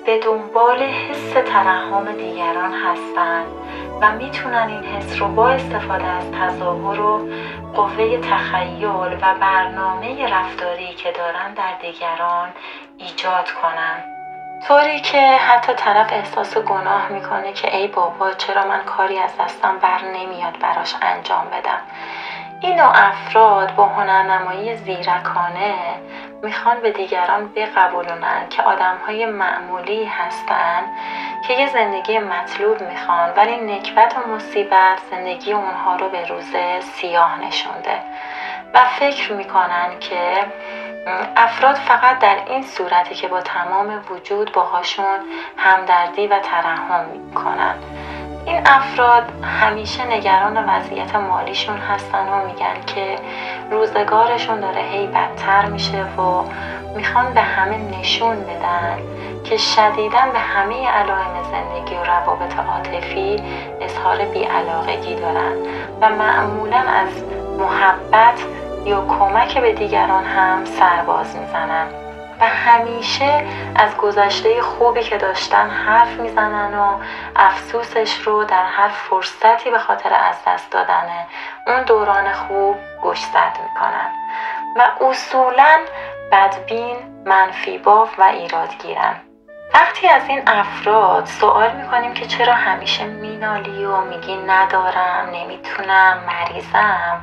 به 0.05 0.19
دنبال 0.19 0.83
حس 0.83 1.33
ترحم 1.33 2.11
دیگران 2.11 2.73
هستند 2.73 3.47
و 4.01 4.11
می‌تونن 4.11 4.67
این 4.67 4.83
حس 4.83 5.21
رو 5.21 5.27
با 5.27 5.49
استفاده 5.49 6.07
از 6.07 6.31
تظاهر 6.31 7.01
و 7.01 7.29
قوه 7.75 8.17
تخیل 8.17 8.85
و 9.21 9.35
برنامه 9.41 10.27
رفتاری 10.27 10.93
که 10.93 11.11
دارن 11.11 11.53
در 11.53 11.73
دیگران 11.81 12.49
ایجاد 12.97 13.51
کنن. 13.51 14.03
طوری 14.67 14.99
که 14.99 15.21
حتی 15.21 15.73
طرف 15.73 16.13
احساس 16.13 16.57
گناه 16.57 17.09
می‌کنه 17.09 17.53
که 17.53 17.77
ای 17.77 17.87
بابا 17.87 18.31
چرا 18.31 18.67
من 18.67 18.83
کاری 18.83 19.19
از 19.19 19.37
دستم 19.39 19.77
بر 19.81 20.01
نمیاد 20.15 20.59
براش 20.59 20.95
انجام 21.01 21.45
بدم؟ 21.45 21.81
این 22.61 22.79
افراد 22.79 23.75
با 23.75 23.85
هنرنمایی 23.85 24.75
زیرکانه 24.75 25.75
می‌خوان 26.43 26.81
به 26.81 26.91
دیگران 26.91 27.51
بقبولونن 27.55 28.49
که 28.49 28.63
آدمهای 28.63 29.25
معمولی 29.25 30.05
هستن 30.05 30.83
که 31.47 31.53
یه 31.53 31.69
زندگی 31.69 32.19
مطلوب 32.19 32.81
می‌خوان 32.81 33.29
ولی 33.37 33.57
نکبت 33.57 34.15
و 34.17 34.29
مصیبت 34.29 34.99
زندگی 35.11 35.53
اونها 35.53 35.95
رو 35.95 36.09
به 36.09 36.25
روز 36.25 36.55
سیاه 36.79 37.41
نشونده. 37.41 37.99
و 38.73 38.85
فکر 38.85 39.33
می‌کنن 39.33 39.99
که 39.99 40.45
افراد 41.35 41.75
فقط 41.75 42.19
در 42.19 42.37
این 42.47 42.63
صورتی 42.63 43.15
که 43.15 43.27
با 43.27 43.41
تمام 43.41 44.01
وجود 44.09 44.51
باهاشون 44.51 45.19
همدردی 45.57 46.27
و 46.27 46.39
ترحم 46.39 47.05
می‌کنن. 47.05 47.75
این 48.45 48.61
افراد 48.65 49.23
همیشه 49.61 50.05
نگران 50.05 50.69
وضعیت 50.69 51.15
مالیشون 51.15 51.77
هستن 51.77 52.29
و 52.29 52.45
میگن 52.45 52.85
که 52.95 53.15
روزگارشون 53.71 54.59
داره 54.59 54.81
هی 54.81 55.07
بدتر 55.07 55.65
میشه 55.65 56.03
و 56.03 56.43
می‌خوان 56.95 57.33
به 57.33 57.41
همه 57.41 57.77
نشون 57.77 58.35
بدن 58.35 58.97
که 59.43 59.57
شدیدا 59.57 60.21
به 60.33 60.39
همه 60.39 60.87
علائم 60.87 61.43
زندگی 61.51 61.95
و 61.95 62.03
روابط 62.03 62.59
عاطفی 62.59 63.43
اظهار 63.81 64.17
بیعلاقگی 64.17 65.15
دارن 65.15 65.53
و 66.01 66.09
معمولا 66.09 66.77
از 66.77 67.23
محبت 67.59 68.39
یا 68.85 69.05
کمک 69.19 69.57
به 69.57 69.73
دیگران 69.73 70.23
هم 70.23 70.65
سرباز 70.65 71.35
می‌زنن. 71.35 72.00
و 72.41 72.45
همیشه 72.45 73.45
از 73.75 73.97
گذشته 73.97 74.61
خوبی 74.61 75.03
که 75.03 75.17
داشتن 75.17 75.69
حرف 75.69 76.19
می‌زنن 76.19 76.73
و 76.73 76.99
افسوسش 77.35 78.13
رو 78.21 78.43
در 78.43 78.65
هر 78.65 78.87
فرصتی 78.87 79.71
به 79.71 79.79
خاطر 79.79 80.13
از 80.13 80.35
دست 80.47 80.71
دادن 80.71 81.03
اون 81.67 81.83
دوران 81.83 82.33
خوب 82.33 82.77
گشتد 83.03 83.57
می‌کنن. 83.63 84.11
و 84.77 85.03
اصولا 85.05 85.79
بدبین 86.31 86.97
منفی 87.25 87.77
باف 87.77 88.19
و 88.19 88.23
ایراد 88.23 88.69
گیرن 88.83 89.15
وقتی 89.73 90.07
از 90.07 90.21
این 90.27 90.41
افراد 90.47 91.25
سوال 91.25 91.75
می‌کنیم 91.75 92.13
که 92.13 92.25
چرا 92.25 92.53
همیشه 92.53 93.03
مینالی 93.03 93.85
و 93.85 94.01
میگی 94.01 94.35
ندارم 94.35 95.29
نمی‌تونم 95.33 96.17
مریضم 96.27 97.21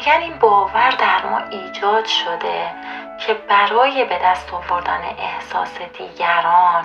میگن 0.00 0.20
این 0.20 0.38
باور 0.38 0.90
در 0.90 1.26
ما 1.26 1.38
ایجاد 1.38 2.04
شده 2.04 2.70
که 3.18 3.34
برای 3.34 4.04
به 4.04 4.18
دست 4.24 4.54
آوردن 4.54 5.00
احساس 5.18 5.78
دیگران 5.98 6.84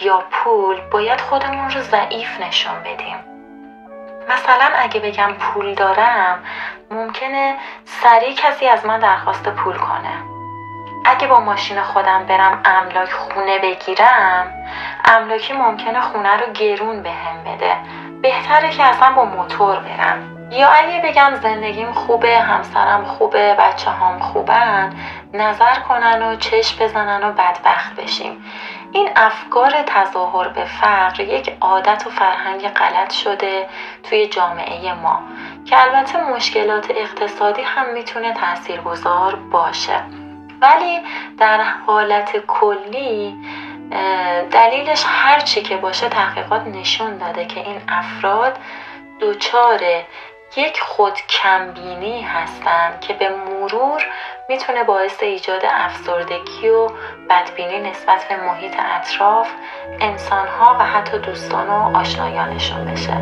یا 0.00 0.24
پول 0.30 0.80
باید 0.80 1.20
خودمون 1.20 1.70
رو 1.70 1.80
ضعیف 1.80 2.40
نشون 2.40 2.74
بدیم. 2.80 3.16
مثلا 4.28 4.70
اگه 4.76 5.00
بگم 5.00 5.32
پول 5.32 5.74
دارم 5.74 6.44
ممکنه 6.90 7.56
سریع 7.84 8.34
کسی 8.34 8.66
از 8.66 8.86
من 8.86 8.98
درخواست 8.98 9.48
پول 9.48 9.76
کنه. 9.76 10.24
اگه 11.04 11.26
با 11.26 11.40
ماشین 11.40 11.82
خودم 11.82 12.26
برم 12.26 12.62
املاک 12.64 13.12
خونه 13.12 13.58
بگیرم 13.58 14.52
املاکی 15.04 15.52
ممکنه 15.52 16.00
خونه 16.00 16.36
رو 16.36 16.52
گرون 16.52 17.02
بهم 17.02 17.44
به 17.44 17.50
بده. 17.50 17.76
بهتره 18.22 18.70
که 18.70 18.84
اصلا 18.84 19.12
با 19.12 19.24
موتور 19.24 19.76
برم. 19.76 20.41
یا 20.52 20.68
اگه 20.68 21.00
بگم 21.04 21.34
زندگیم 21.42 21.92
خوبه 21.92 22.38
همسرم 22.38 23.04
خوبه 23.04 23.54
بچه 23.54 23.90
هم 23.90 24.18
خوبن 24.18 24.96
نظر 25.34 25.74
کنن 25.74 26.22
و 26.22 26.36
چشم 26.36 26.84
بزنن 26.84 27.24
و 27.24 27.32
بدبخت 27.32 27.96
بشیم. 27.96 28.44
این 28.92 29.08
افکار 29.16 29.82
تظاهر 29.86 30.48
به 30.48 30.64
فقر 30.64 31.20
یک 31.20 31.56
عادت 31.60 32.06
و 32.06 32.10
فرهنگ 32.10 32.68
غلط 32.68 33.12
شده 33.12 33.68
توی 34.02 34.26
جامعه 34.26 34.94
ما 34.94 35.20
که 35.64 35.82
البته 35.82 36.24
مشکلات 36.24 36.90
اقتصادی 36.90 37.62
هم 37.62 37.92
می‌تونه 37.92 38.34
تاثیرگذار 38.34 39.34
باشه. 39.34 40.00
ولی 40.60 41.00
در 41.38 41.62
حالت 41.86 42.36
کلی 42.46 43.36
دلیلش 44.50 45.04
هر 45.06 45.40
چی 45.40 45.62
که 45.62 45.76
باشه 45.76 46.08
تحقیقات 46.08 46.66
نشون 46.66 47.18
داده 47.18 47.44
که 47.44 47.60
این 47.60 47.80
افراد 47.88 48.58
دچار 49.20 49.80
یک 50.56 50.80
خود 50.80 51.12
کمبینی 51.28 52.22
هستند 52.22 53.00
که 53.00 53.14
به 53.14 53.30
مرور 53.30 54.06
می‌تونه 54.48 54.84
باعث 54.84 55.22
ایجاد 55.22 55.62
افسردگی 55.64 56.68
و 56.68 56.90
بدبینی 57.30 57.90
نسبت 57.90 58.24
به 58.28 58.36
محیط 58.36 58.76
اطراف 58.78 59.48
انسانها 60.00 60.76
و 60.80 60.86
حتی 60.86 61.18
دوستان 61.18 61.66
و 61.66 61.96
آشنایانشون 61.96 62.84
بشه. 62.84 63.16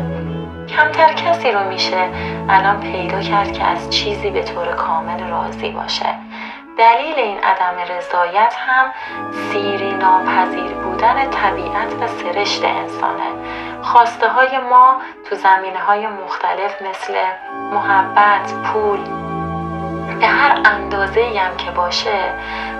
کمتر 0.75 1.13
کسی 1.13 1.51
رو 1.51 1.69
میشه 1.69 2.09
الان 2.49 2.79
پیدا 2.79 3.21
کرد 3.21 3.53
که 3.53 3.63
از 3.63 3.89
چیزی 3.89 4.29
به 4.29 4.43
طور 4.43 4.75
کامل 4.75 5.29
راضی 5.29 5.71
باشه. 5.71 6.15
دلیل 6.77 7.15
این 7.15 7.37
عدم 7.43 7.95
رضایت 7.95 8.55
هم 8.57 8.91
سیری 9.51 9.91
ناپذیر 9.91 10.71
بودن 10.73 11.29
طبیعت 11.29 11.93
و 12.01 12.07
سرشت 12.07 12.63
انسانه. 12.63 13.31
خواسته 13.83 14.29
های 14.29 14.57
ما 14.57 15.01
تو 15.29 15.35
زمینه 15.35 15.79
های 15.79 16.07
مختلف 16.07 16.81
مثل 16.81 17.23
محبت، 17.71 18.53
پول 18.53 18.99
به 20.19 20.27
هر 20.27 20.61
اندازه 20.65 21.39
هم 21.39 21.57
که 21.57 21.71
باشه 21.71 22.33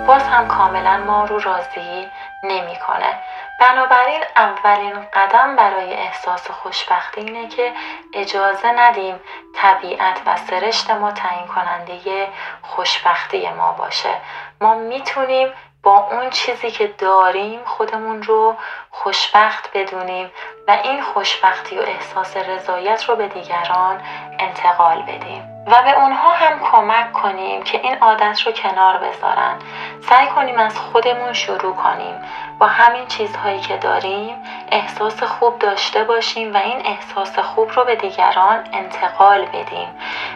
باز 0.08 0.24
هم 0.24 0.48
کاملا 0.48 0.98
ما 0.98 1.26
رو 1.26 1.40
راضی 1.40 2.08
نمی‌کنه. 2.44 3.20
بنابراین 3.60 4.22
اولین 4.38 4.94
قدم 5.14 5.56
برای 5.56 5.94
احساس 5.94 6.52
خوشبختی 6.52 7.22
اینه 7.22 7.48
که 7.48 7.74
اجازه 8.14 8.72
ندیم 8.72 9.20
طبیعت 9.56 10.22
و 10.26 10.38
سرشت 10.38 10.92
ما 10.92 11.12
تعیین 11.12 11.48
کننده 11.48 12.28
خوشبختی 12.62 13.50
ما 13.50 13.72
باشه 13.72 14.10
ما 14.62 14.76
می‌تونیم 14.76 15.54
با 15.84 16.08
اون 16.12 16.30
چیزی 16.30 16.72
که 16.72 16.88
داریم 16.98 17.60
خودمون 17.66 18.24
رو 18.24 18.56
خوشبخت 18.92 19.70
بدونیم 19.74 20.32
و 20.68 20.72
این 20.84 21.02
خوشبختی 21.02 21.78
و 21.78 21.82
احساس 21.82 22.38
رضایت 22.38 23.04
رو 23.04 23.16
به 23.16 23.28
دیگران 23.28 24.02
انتقال 24.40 25.02
بدیم. 25.02 25.51
و 25.68 25.84
به 25.84 26.02
اونها 26.02 26.32
هم 26.32 26.60
کمک 26.60 27.12
کنیم 27.12 27.64
که 27.64 27.80
این 27.84 27.98
عادت 27.98 28.42
رو 28.42 28.52
کنار 28.52 28.98
بذارن. 28.98 29.56
سعی 30.02 30.28
کنیم 30.28 30.60
از 30.60 30.80
خودمون 30.80 31.34
شروع 31.34 31.76
کنیم. 31.76 32.16
با 32.60 32.68
همین 32.68 33.08
چیزهایی 33.08 33.60
که 33.60 33.78
داریم 33.78 34.36
احساس 34.72 35.24
خوب 35.24 35.60
داشته 35.60 36.04
باشیم 36.04 36.54
و 36.54 36.58
این 36.58 36.86
احساس 36.86 37.40
خوب 37.40 37.72
رو 37.72 37.86
به 37.86 37.96
دیگران 37.96 38.60
انتقال 38.74 39.46
بدیم. 39.46 39.88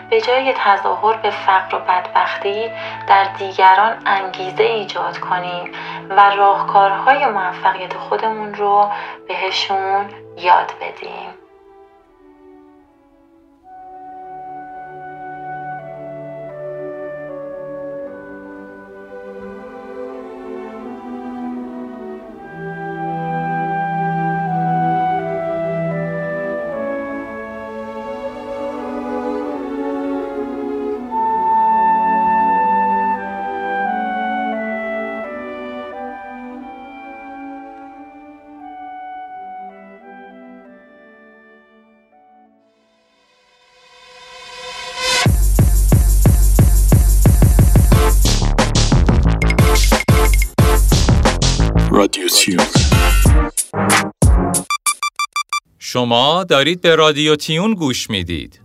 به 0.09 0.21
جای 0.21 0.53
تظاهر 0.53 1.17
به 1.17 1.29
فقر 1.29 1.75
و 1.75 1.79
بدبختی 1.79 2.71
در 3.07 3.23
دیگران 3.23 4.01
انگیزه 4.05 4.63
ایجاد 4.63 5.17
کنیم 5.17 5.71
و 6.09 6.29
راهکارهای 6.29 7.25
موفقیت 7.25 7.93
خودمون 7.97 8.53
رو 8.53 8.91
بهشون 9.27 10.09
یاد 10.37 10.71
بدیم. 10.81 11.44
شما 55.95 56.43
دارید 56.43 56.81
به 56.81 56.95
رادیو 56.95 57.35
تیون 57.35 57.73
گوش 57.73 58.09
می‌دید. 58.09 58.59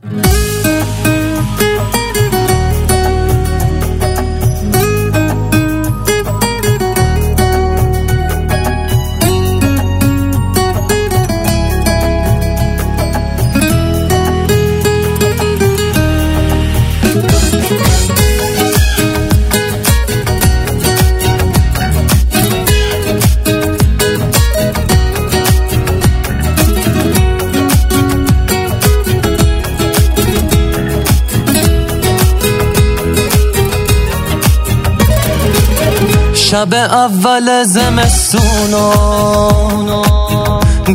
شب 36.50 36.74
اول 36.74 37.64
زمستونا 37.64 38.92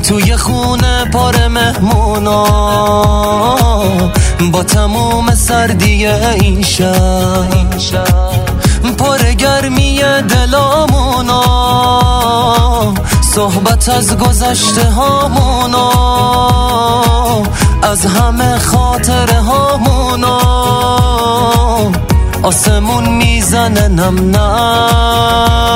توی 0.03 0.37
خونه 0.37 1.05
پار 1.13 1.47
مهمونا 1.47 2.45
با 4.51 4.63
تموم 4.63 5.35
سردی 5.35 6.07
این 6.07 6.63
شب. 6.63 7.25
پر 8.97 9.17
گرمی 9.17 10.01
دلامونا 10.29 11.43
صحبت 13.35 13.89
از 13.89 14.17
گذشته 14.17 14.89
هامونا 14.91 15.91
از 17.83 18.05
همه 18.05 18.59
خاطره 18.59 19.39
هامونا 19.41 20.39
آسمون 22.45 23.09
می‌زنه 23.09 23.87
نم 23.87 24.37
نم. 24.37 25.75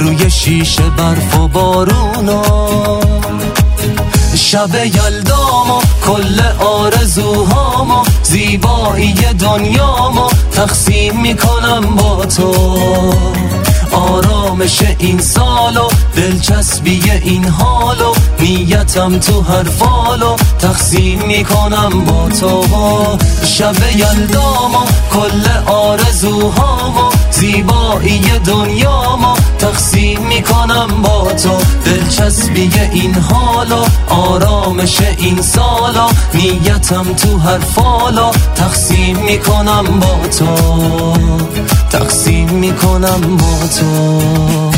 روی 0.00 0.30
شیشه 0.30 0.82
برف 0.82 1.38
و 1.38 1.48
بارونا 1.48 2.42
شب 4.36 4.74
یلدامو 4.84 5.80
کل 6.06 6.40
آرزوهامو 6.58 8.04
زیبایی 8.22 9.14
دنیامو 9.14 10.28
تقسیم 10.52 11.20
می‌کنم 11.20 11.96
با 11.96 12.26
تو. 12.26 12.52
آرامش 13.92 14.82
این 14.98 15.20
سال 15.20 15.76
و 15.76 15.88
دلچسبی 16.16 17.10
این 17.10 17.48
حال 17.48 18.00
و 18.00 18.14
نیتم 18.40 19.18
تو 19.18 19.40
هر 19.40 19.62
فالو 19.62 20.36
تقسیم 20.58 21.22
می‌کنم 21.26 22.04
با 22.04 22.28
تو 22.40 22.64
شب 23.46 23.74
یلداما 23.96 24.84
کل 25.12 25.48
آرزوهامو 25.66 27.10
زیبایی 27.32 28.22
دنیامو 28.46 29.36
تقسیم 29.58 30.26
می‌کنم 30.26 31.02
با 31.02 31.32
تو. 31.32 31.50
دلچسبی 31.84 32.70
این 32.92 33.14
حالا 33.14 33.84
آرامش 34.08 35.00
این 35.18 35.42
سالا 35.42 36.08
نیتم 36.34 37.12
تو 37.12 37.38
هر 37.38 37.58
فالا. 37.58 38.30
تقسیم 38.54 39.18
می‌کنم 39.18 40.00
با 40.00 40.28
تو 40.38 40.46
تقسیم 41.90 42.50
می‌کنم 42.50 43.36
با 43.36 43.66
تو. 43.78 44.71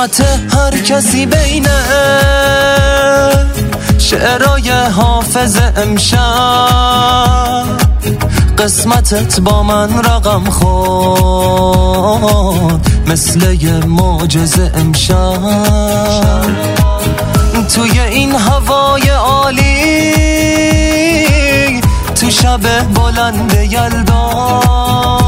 قسمت 0.00 0.20
هر 0.54 0.70
کسی 0.70 1.26
بینه. 1.26 1.80
شعرای 3.98 4.70
حافظ 4.70 5.58
امشب. 5.76 6.18
قسمتت 8.58 9.40
با 9.40 9.62
من 9.62 10.02
رقم 10.04 10.44
خورد. 10.50 11.70
مثل 13.06 13.62
یه 13.62 13.72
معجزه 13.86 14.72
امشب. 14.74 15.38
توی 17.74 18.00
این 18.00 18.34
هوای 18.34 19.08
عالی. 19.08 20.14
تو 22.14 22.30
شب 22.30 22.94
بلند 22.94 23.54
یلدا. 23.54 25.19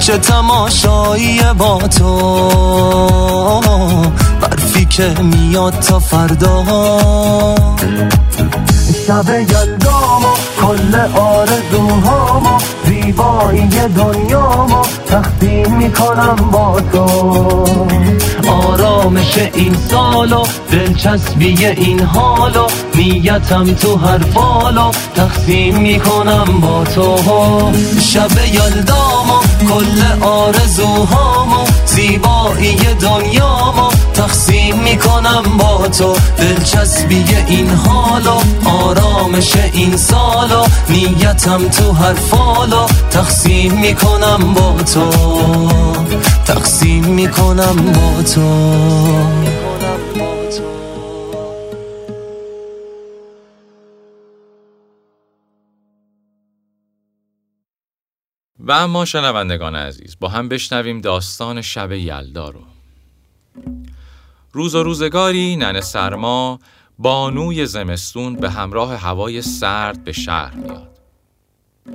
چه 0.00 0.18
تماشایی 0.18 1.40
با 1.58 1.78
تو. 1.78 3.60
برفی 4.40 4.84
که 4.84 5.14
میاد 5.22 5.78
تا 5.78 5.98
فردا. 5.98 6.64
شب 9.06 9.28
یلدامو 9.28 10.28
کل 10.60 10.94
آرزوهامو 11.14 12.58
زیبایی 13.02 13.68
دنیامو 13.96 14.82
تقسیم 15.06 15.74
می‌کنم 15.76 16.36
با 16.52 16.80
تو. 16.92 17.06
آرامش 18.50 19.38
این 19.54 19.76
سالو 19.90 20.44
دلچسبی 20.72 21.66
این 21.66 22.00
حالو 22.00 22.66
نیتم 22.94 23.74
تو 23.74 23.96
هر 23.96 24.18
فالو 24.18 24.90
تقسیم 25.14 25.78
می‌کنم 25.78 26.60
با 26.60 26.84
تو. 26.84 27.16
شب 28.00 28.30
یلدامو 28.46 29.40
کل 29.68 30.24
آرزوهامو 30.24 31.64
زیبایی 31.94 32.76
دنیامو 33.00 33.90
تقسیم 34.14 34.78
می‌کنم 34.78 35.42
با 35.58 35.88
تو. 35.88 36.14
دلچسبی 36.38 37.24
این 37.48 37.70
حالو 37.70 38.40
آرامش 38.64 39.56
این 39.72 39.96
سالو 39.96 40.64
نیتم 40.88 41.68
تو 41.68 41.92
هر 41.92 42.14
فالو 42.14 42.86
تقسیم 43.10 43.72
می‌کنم 43.80 44.54
با 44.54 44.82
تو. 44.94 45.10
تقسیم 46.46 47.04
می‌کنم 47.04 47.76
با 47.76 48.22
تو. 48.22 49.49
و 58.70 58.72
اما 58.72 59.04
شنوندگان 59.04 59.76
عزیز 59.76 60.16
با 60.20 60.28
هم 60.28 60.48
بشنویم 60.48 61.00
داستان 61.00 61.62
شب 61.62 61.92
یلدا 61.92 62.48
رو. 62.48 62.60
روز 64.52 64.74
و 64.74 64.82
روزگاری 64.82 65.56
نن 65.56 65.80
سرما 65.80 66.58
بانوی 66.98 67.66
زمستون 67.66 68.36
به 68.36 68.50
همراه 68.50 68.94
هوای 68.96 69.42
سرد 69.42 70.04
به 70.04 70.12
شهر 70.12 70.54
میاد. 70.54 70.98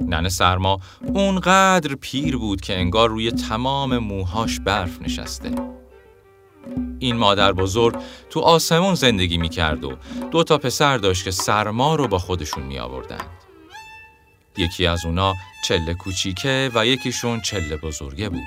نن 0.01 0.29
سرما 0.29 0.79
اونقدر 1.13 1.95
پیر 1.95 2.38
بود 2.38 2.61
که 2.61 2.77
انگار 2.77 3.09
روی 3.09 3.31
تمام 3.31 3.97
موهاش 3.97 4.59
برف 4.59 5.01
نشسته. 5.01 5.51
این 6.99 7.15
مادر 7.15 7.51
بزرگ 7.51 7.95
تو 8.29 8.39
آسمون 8.39 8.95
زندگی 8.95 9.38
می‌کرد 9.38 9.83
و 9.83 9.97
دو 10.31 10.43
تا 10.43 10.57
پسر 10.57 10.97
داشت 10.97 11.23
که 11.23 11.31
سرما 11.31 11.95
رو 11.95 12.07
با 12.07 12.19
خودشون 12.19 12.63
می 12.63 12.79
آوردند. 12.79 13.44
یکی 14.57 14.87
از 14.87 15.05
اونا 15.05 15.33
چله 15.63 15.93
کوچیکه 15.93 16.71
و 16.75 16.85
یکیشون 16.85 17.41
چله 17.41 17.77
بزرگه 17.77 18.29
بود. 18.29 18.43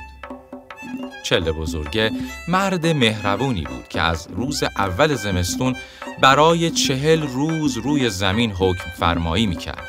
چله 1.23 1.53
بزرگه 1.53 2.11
مرد 2.49 2.87
مهربونی 2.87 3.63
بود 3.63 3.89
که 3.89 4.01
از 4.01 4.29
روز 4.31 4.63
اول 4.63 5.15
زمستون 5.15 5.77
برای 6.21 6.71
چهل 6.71 7.23
روز 7.23 7.77
روی 7.77 8.11
زمین 8.11 8.53
حکم 8.53 8.91
فرمایی 8.91 9.47
می‌کرد. 9.47 9.89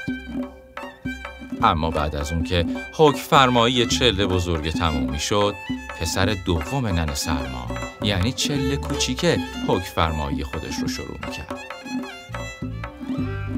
اما 1.64 1.92
بعد 1.92 2.16
از 2.16 2.32
اون 2.32 2.44
که 2.44 2.66
حکم 2.94 3.18
فرمایی 3.18 3.86
چله 3.86 4.26
بزرگه 4.26 4.72
تموم 4.72 5.12
می‌شد 5.12 5.56
پسر 6.00 6.26
دوم 6.46 6.88
نن 6.88 7.14
سرما 7.14 7.68
یعنی 8.02 8.32
چله 8.32 8.76
کوچیکه 8.76 9.38
حکم 9.68 9.80
فرمایی 9.80 10.44
خودش 10.44 10.76
رو 10.82 10.88
شروع 10.88 11.18
می‌کرد. 11.28 11.60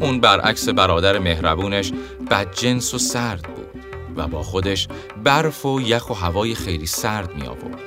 اون 0.01 0.19
برعکس 0.19 0.69
برادر 0.69 1.19
مهربونش 1.19 1.91
بدجنس 2.31 2.93
و 2.93 2.97
سرد 2.97 3.41
بود 3.41 3.83
و 4.15 4.27
با 4.27 4.43
خودش 4.43 4.87
برف 5.23 5.65
و 5.65 5.81
یخ 5.81 6.09
و 6.09 6.13
هوای 6.13 6.55
خیلی 6.55 6.85
سرد 6.85 7.35
می 7.35 7.47
آورد. 7.47 7.79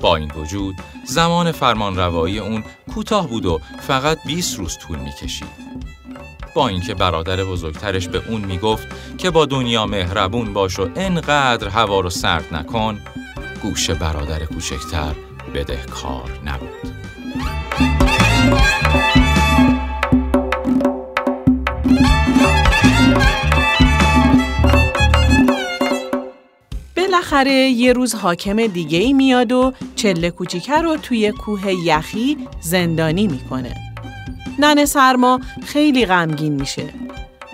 با 0.00 0.16
این 0.16 0.30
وجود 0.30 0.74
زمان 1.04 1.52
فرمان 1.52 1.96
روایی 1.96 2.38
اون 2.38 2.64
کوتاه 2.94 3.28
بود 3.28 3.46
و 3.46 3.60
فقط 3.80 4.18
20 4.26 4.58
روز 4.58 4.78
طول 4.78 4.98
می 4.98 5.12
کشید. 5.22 5.70
با 6.54 6.68
اینکه 6.68 6.94
برادر 6.94 7.44
بزرگترش 7.44 8.08
به 8.08 8.22
اون 8.28 8.40
می‌گفت 8.40 8.88
که 9.18 9.30
با 9.30 9.46
دنیا 9.46 9.86
مهربون 9.86 10.52
باش 10.52 10.78
و 10.78 10.88
انقدر 10.96 11.68
هوا 11.68 12.00
رو 12.00 12.10
سرد 12.10 12.54
نکن 12.54 13.00
گوش 13.62 13.90
برادر 13.90 14.44
کوچکتر 14.44 15.14
بدهکار 15.54 16.40
نبود 16.44 16.99
بالاخره 26.96 27.52
یه 27.52 27.92
روز 27.92 28.14
حاکم 28.14 28.66
دیگه 28.66 28.98
ای 28.98 29.12
میاد 29.12 29.52
و 29.52 29.72
چله 29.96 30.30
کوچیکه 30.30 30.74
رو 30.74 30.96
توی 30.96 31.32
کوه 31.32 31.72
یخی 31.84 32.36
زندانی 32.60 33.26
می‌کنه. 33.26 33.74
ننه 34.58 34.84
سرما 34.84 35.40
خیلی 35.64 36.06
غمگین 36.06 36.60
میشه. 36.60 36.84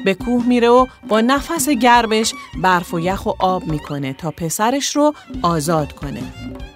به 0.04 0.14
کوه 0.14 0.46
میره 0.46 0.68
و 0.68 0.86
با 1.08 1.20
نفس 1.20 1.68
گرمش 1.68 2.34
برف 2.62 2.94
و 2.94 3.00
یخ 3.00 3.26
و 3.26 3.30
آب 3.38 3.64
می‌کنه 3.64 4.12
تا 4.12 4.30
پسرش 4.30 4.96
رو 4.96 5.14
آزاد 5.42 5.92
کنه. 5.92 6.22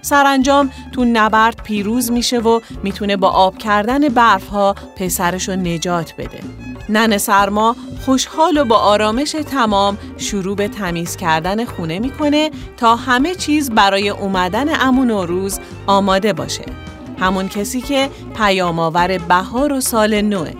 سرانجام 0.02 0.70
تو 0.92 1.04
نبرد 1.04 1.62
پیروز 1.62 2.12
میشه 2.12 2.38
و 2.38 2.60
می‌تونه 2.82 3.16
با 3.16 3.28
آب 3.28 3.58
کردن 3.58 4.08
برف 4.08 4.46
ها 4.48 4.74
پسرش 4.96 5.48
رو 5.48 5.56
نجات 5.56 6.16
بده. 6.16 6.40
نن 6.90 7.18
سرما 7.18 7.76
خوشحال 8.04 8.58
و 8.58 8.64
با 8.64 8.76
آرامش 8.76 9.30
تمام 9.30 9.98
شروع 10.16 10.56
به 10.56 10.68
تمیز 10.68 11.16
کردن 11.16 11.64
خونه 11.64 11.98
می‌کنه 11.98 12.50
تا 12.76 12.96
همه 12.96 13.34
چیز 13.34 13.70
برای 13.70 14.08
اومدن 14.08 14.80
امون 14.80 15.10
و 15.10 15.26
روز 15.26 15.60
آماده 15.86 16.32
باشه. 16.32 16.64
همون 17.18 17.48
کسی 17.48 17.80
که 17.80 18.10
پیام 18.36 18.78
آور 18.78 19.18
بهار 19.18 19.72
و 19.72 19.80
سال 19.80 20.20
نوه. 20.20 20.52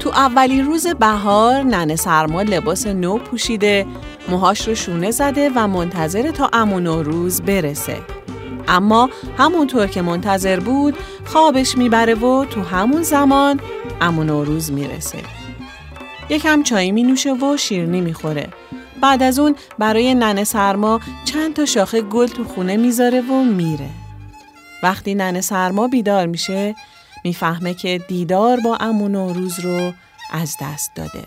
تو 0.00 0.10
اولین 0.10 0.66
روز 0.66 0.86
بهار 0.86 1.62
ننه 1.62 1.96
سرما 1.96 2.42
لباس 2.42 2.86
نو 2.86 3.18
پوشیده، 3.18 3.86
موهاش 4.28 4.68
رو 4.68 4.74
شونه 4.74 5.10
زده 5.10 5.50
و 5.56 5.68
منتظر 5.68 6.30
تا 6.30 6.50
امون 6.52 6.86
و 6.86 7.02
روز 7.02 7.42
برسه. 7.42 7.96
اما 8.68 9.10
همونطور 9.38 9.86
که 9.86 10.02
منتظر 10.02 10.60
بود 10.60 10.96
خوابش 11.24 11.78
می‌بره 11.78 12.14
و 12.14 12.44
تو 12.44 12.62
همون 12.62 13.02
زمان 13.02 13.60
امون 14.00 14.30
و 14.30 14.44
روز 14.44 14.72
می‌رسه. 14.72 15.18
یکم 16.30 16.62
چای 16.62 16.92
می 16.92 17.02
نوشه 17.02 17.32
و 17.32 17.56
شیرنی 17.56 18.00
می 18.00 18.14
خوره. 18.14 18.48
بعد 19.00 19.22
از 19.22 19.38
اون 19.38 19.56
برای 19.78 20.14
ننه 20.14 20.44
سرما 20.44 21.00
چند 21.24 21.54
تا 21.54 21.66
شاخه 21.66 22.02
گل 22.02 22.26
تو 22.26 22.44
خونه 22.44 22.76
می‌ذاره 22.76 23.20
و 23.20 23.44
میره. 23.44 23.90
وقتی 24.82 25.14
ننه 25.14 25.40
سرما 25.40 25.88
بیدار 25.88 26.26
میشه 26.26 26.74
می‌فهمه 27.24 27.74
که 27.74 28.00
دیدار 28.08 28.60
با 28.60 28.76
امون 28.76 29.14
و 29.14 29.32
روز 29.32 29.60
رو 29.60 29.92
از 30.30 30.56
دست 30.60 30.90
داده 30.96 31.24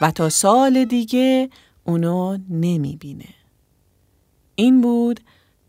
و 0.00 0.10
تا 0.10 0.28
سال 0.28 0.84
دیگه 0.84 1.50
اونو 1.84 2.38
نمی‌بینه. 2.50 3.34
این 4.54 4.80
بود 4.80 5.20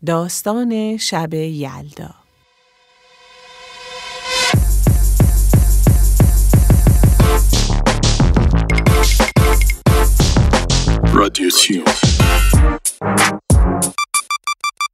داستان 0.06 0.96
شب 0.96 1.34
یلدا. 1.34 2.19
رادیو 11.30 11.84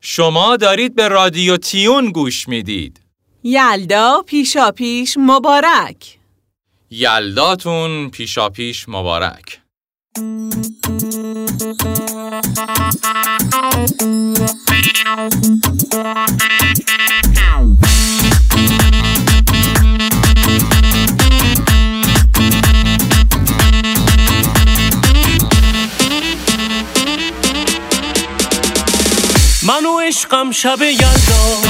شما 0.01 0.57
دارید 0.57 0.95
به 0.95 1.09
رادیو 1.09 1.57
تیون 1.57 2.11
گوش 2.11 2.49
می‌دید. 2.49 3.01
یلدا 3.43 4.23
پیشا 4.27 4.71
پیش 4.71 5.15
مبارک. 5.17 6.19
یلداتون 6.91 8.11
پیشا 8.11 8.49
پیش 8.49 8.89
مبارک. 8.89 9.61
عشقم 30.07 30.51
شب 30.51 30.83
یلدا. 30.83 31.63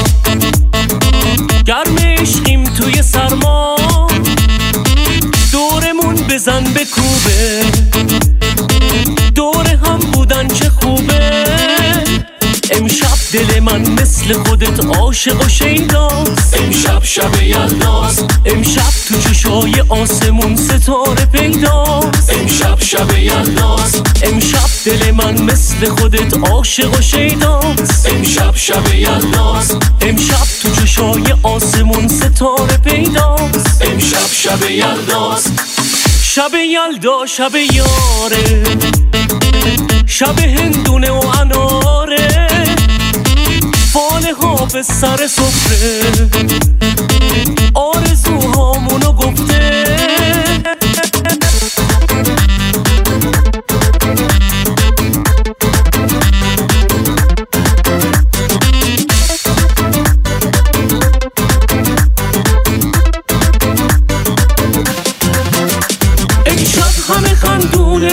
گرم 1.67 1.99
عشقیم 1.99 2.65
توی 2.65 3.03
سرما. 3.03 3.77
دورمون 5.53 6.15
بزن 6.15 6.65
به 6.65 6.85
کوبه. 6.85 8.36
دل 13.33 13.61
من 13.61 13.91
مثل 13.91 14.33
خودت 14.33 14.85
عاشق 14.85 15.47
و 15.47 15.49
شیداست. 15.49 16.55
امشب 16.55 17.05
شب 17.05 17.43
یلداست. 17.43 18.25
امشب 18.45 18.93
تو 19.09 19.21
چشای 19.21 19.73
آسمون 19.89 20.57
ستاره 20.57 21.27
پیداست. 21.27 22.31
امشب 22.31 22.81
شب 22.81 23.19
یلداست. 23.19 24.03
امشب 24.23 24.69
دل 24.85 25.11
من 25.11 25.43
مثل 25.43 25.89
خودت 25.89 26.51
عاشق 26.51 26.99
و 26.99 27.01
شیداست. 27.01 28.09
امشب 28.09 28.57
شب 28.57 28.95
یلداست. 28.95 29.77
امشب 30.01 30.47
تو 30.63 30.81
چشای 30.81 31.35
آسمون 31.43 32.09
ستاره 32.09 32.77
پیداست. 32.77 33.83
امشب 33.83 34.33
شب 34.33 34.71
یلداست. 34.71 35.53
شب 36.23 36.55
یلدا 36.55 37.27
شب 37.27 37.55
یاره. 37.55 38.63
شب 40.07 40.39
هندونه 40.39 41.11
و 41.11 41.21
ها 41.21 41.86
به 44.73 44.83
سر 44.83 45.27
سفره. 45.27 46.01
آرزوهامونو 47.75 49.13
گفته. 49.13 49.83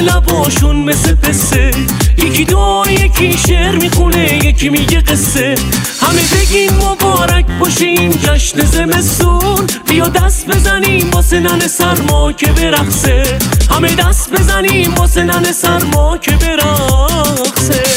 لباشون 0.01 0.75
مثل 0.75 1.15
پسه 1.15 1.71
یکی 2.17 2.45
دعا 2.45 2.87
یکی 2.87 3.37
شعر 3.47 3.75
می‌خونه 3.75 4.45
یکی 4.45 4.69
میگه 4.69 5.02
جشن 8.23 8.65
زمستون. 8.65 9.67
بیا 9.89 10.07
دست 10.07 10.47
بزنیم 10.47 11.11
واسه 11.11 11.39
نن 11.39 11.67
سرما 11.67 12.31
که 12.31 12.47
برقصه. 12.47 13.39
همه 13.69 13.95
دست 13.95 14.31
بزنیم 14.31 14.93
واسه 14.93 15.23
نن 15.23 15.51
سرما 15.51 16.17
که 16.17 16.31
برقصه. 16.31 17.92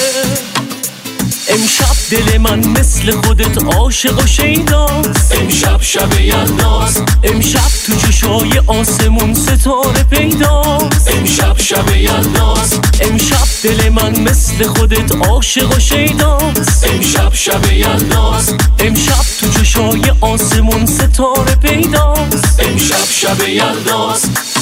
دل 2.10 2.38
من 2.38 2.68
مثل 2.68 3.10
خودت 3.10 3.64
عاشق 3.64 4.24
و 4.24 4.26
شیداست. 4.26 5.34
امشب 5.40 5.82
شب 5.82 6.20
یلداست. 6.20 7.02
امشب 7.24 7.70
تو 7.86 7.96
چشای 8.06 8.58
آسمون 8.66 9.34
ستاره 9.34 10.02
پیداست. 10.10 11.10
امشب 11.10 11.58
شب 11.58 11.96
یلداست. 11.96 12.80
امشب 13.00 13.46
دل 13.62 13.88
من 13.88 14.20
مثل 14.20 14.66
خودت 14.66 15.14
عاشق 15.28 15.76
و 15.76 15.78
شیداست. 15.78 16.86
امشب 16.94 17.34
شب 17.34 17.72
یلداست. 17.72 18.54
امشب 18.78 19.24
تو 19.40 19.48
چشای 19.60 20.02
آسمون 20.20 20.86
ستاره 20.86 21.54
پیداست. 21.54 22.60
امشب 22.60 23.04
شب 23.10 23.48
یلداست. 23.48 24.55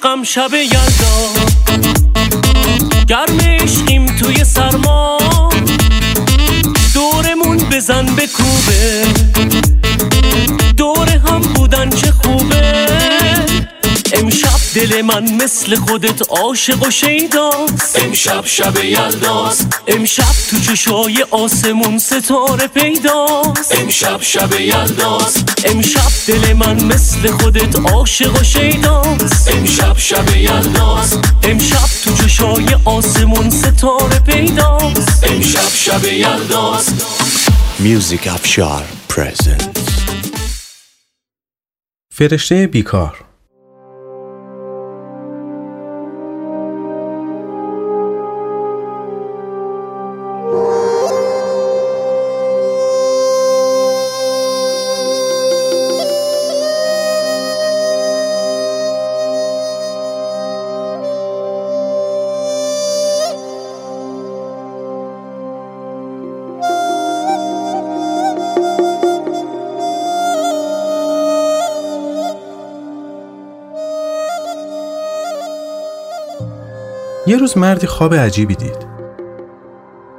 عشقم 0.00 0.22
شب 0.22 0.54
یلدا 0.54 1.28
گرم 3.08 3.40
عشقیم 3.40 4.06
توی 4.06 4.44
سرما. 4.44 5.18
دورمون 6.94 7.56
بزن 7.56 8.06
به 8.06 8.26
کوبه. 8.26 9.04
دل 14.90 15.02
من 15.02 15.32
مثل 15.32 15.74
خودت 15.76 16.28
عاشق 16.30 16.82
و 16.82 16.90
شیداست. 16.90 17.98
امشب 18.02 18.44
شب 18.44 18.84
یلداست. 18.84 19.82
امشب 19.88 20.34
تو 20.50 20.60
چشای 20.60 21.26
آسمون 21.30 21.98
ستاره 21.98 22.66
پیداست. 22.66 23.78
امشب 23.78 24.22
شب 24.22 24.60
یلداست. 24.60 25.64
امشب 25.64 26.10
دل 26.26 26.52
من 26.52 26.84
مثل 26.84 27.30
خودت 27.30 27.76
عاشق 27.78 28.40
و 28.40 28.44
شیداست. 28.44 29.50
امشب 29.50 29.98
شب 29.98 30.36
یلداست. 30.36 31.18
امشب 31.42 31.88
تو 32.04 32.14
چشای 32.14 32.66
آسمون 32.84 33.50
ستاره 33.50 34.20
پیداست. 34.20 35.24
امشب 35.24 35.68
شب 35.74 36.04
یلداست. 36.04 36.94
میوزیک 37.78 38.26
افشار 38.26 38.84
پرزنت 39.08 39.78
فرشته 42.14 42.66
بیکار. 42.66 43.29
یه 77.30 77.36
روز 77.36 77.58
مردی 77.58 77.86
خواب 77.86 78.14
عجیبی 78.14 78.54
دید. 78.54 78.86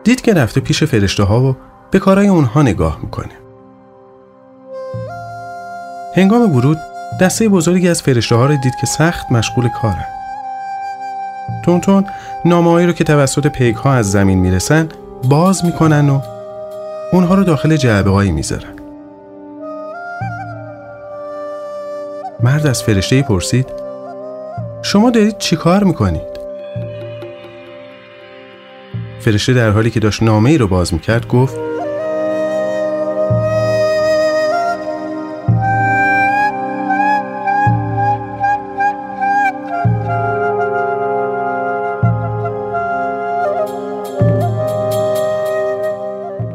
دید 0.04 0.22
که 0.22 0.34
رفته 0.34 0.62
پیش 0.62 0.84
فرشته 0.84 1.24
ها 1.24 1.42
و 1.42 1.56
به 1.92 2.00
کارهای 2.00 2.28
اونها 2.28 2.62
نگاه 2.62 3.00
می‌کنه. 3.02 3.32
هنگام 6.16 6.56
ورود 6.56 6.78
دسته 7.22 7.50
بزرگی 7.50 7.90
از 7.90 8.02
فرشته 8.02 8.36
ها 8.36 8.46
رو 8.46 8.56
دید 8.56 8.76
که 8.82 8.88
سخت 8.88 9.32
مشغول 9.32 9.70
کارن. 9.82 10.06
تونتون 11.66 12.06
نامه‌هایی 12.46 12.88
رو 12.88 12.94
که 12.94 13.04
توسط 13.04 13.48
پیک 13.48 13.76
ها 13.76 13.94
از 13.94 14.12
زمین 14.12 14.40
می‌رسن 14.40 14.90
باز 15.30 15.66
می‌کنن 15.66 16.10
و 16.10 16.22
اونها 17.14 17.36
رو 17.36 17.44
داخل 17.44 17.76
جعبه 17.76 18.10
هایی 18.10 18.32
می‌ذارن. 18.32 18.76
مرد 22.44 22.68
از 22.68 22.84
فرشته 22.84 23.22
پرسید 23.22 23.70
شما 24.82 25.10
دارید 25.10 25.38
چی 25.38 25.56
کار 25.56 25.84
می‌کنید؟ 25.84 26.31
فرشته 29.22 29.54
در 29.54 29.70
حالی 29.70 29.90
که 29.90 30.00
داشت 30.00 30.24
نامه 30.24 30.50
ای 30.50 30.58
رو 30.58 30.68
باز 30.68 30.94
می‌کرد 30.94 31.28
گفت 31.28 31.56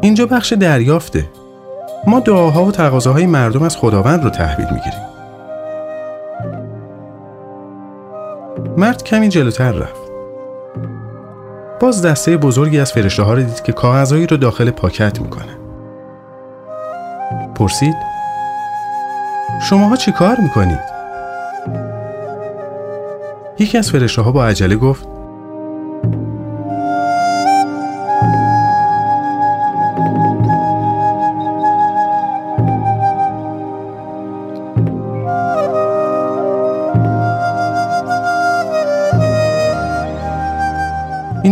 اینجا 0.01 0.25
بخش 0.25 0.53
دریافته. 0.53 1.25
ما 2.07 2.19
دعاها 2.19 2.65
و 2.65 2.71
تقاضاهای 2.71 3.25
مردم 3.25 3.63
از 3.63 3.77
خداوند 3.77 4.23
رو 4.23 4.29
تحویل 4.29 4.67
می‌گیریم. 4.71 5.07
مرد 8.77 9.03
کمی 9.03 9.29
جلوتر 9.29 9.71
رفت. 9.71 10.06
باز 11.79 12.05
دسته 12.05 12.37
بزرگی 12.37 12.79
از 12.79 12.91
فرشته 12.91 13.23
ها 13.23 13.33
رو 13.33 13.41
دید 13.41 13.63
که 13.63 13.71
کاغذهایی 13.71 14.27
رو 14.27 14.37
داخل 14.37 14.71
پاکت 14.71 15.21
می‌کنه 15.21 15.57
پرسید 17.55 17.95
شماها 19.69 19.95
چی 19.95 20.11
کار 20.11 20.37
می‌کنید؟ 20.39 20.97
یکی 23.59 23.77
از 23.77 23.91
فرشته 23.91 24.21
ها 24.21 24.31
با 24.31 24.45
عجله 24.45 24.75
گفت 24.75 25.16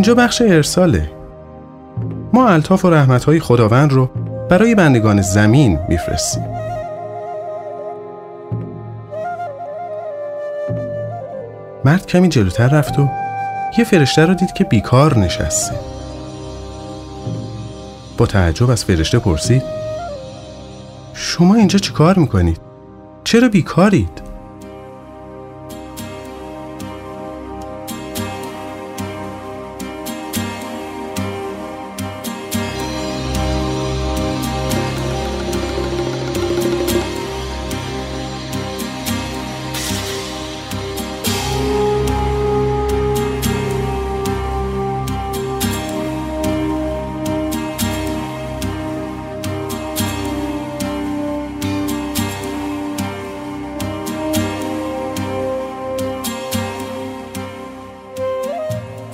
اینجا 0.06 0.24
بخش 0.24 0.42
ارساله 0.42 1.12
ما 2.34 2.50
الطاف 2.50 2.86
و 2.86 2.90
رحمتهای 2.90 3.40
خداوند 3.40 3.94
رو 3.94 4.10
برای 4.50 4.76
بندگان 4.76 5.22
زمین 5.22 5.80
میفرستیم 5.90 6.44
مرد 11.86 12.06
کمی 12.06 12.30
جلوتر 12.30 12.68
رفت 12.68 13.00
و 13.00 13.10
یه 13.78 13.84
فرشته 13.84 14.26
رو 14.26 14.34
دید 14.34 14.54
که 14.54 14.64
بیکار 14.64 15.18
نشسته 15.18 15.76
با 18.18 18.26
تعجب 18.26 18.70
از 18.70 18.86
فرشته 18.86 19.20
پرسید 19.20 19.64
شما 21.14 21.56
اینجا 21.56 21.80
چی 21.80 21.94
کار 21.94 22.20
می‌کنید؟ 22.20 22.62
چرا 23.24 23.50
بیکارید؟ 23.50 24.25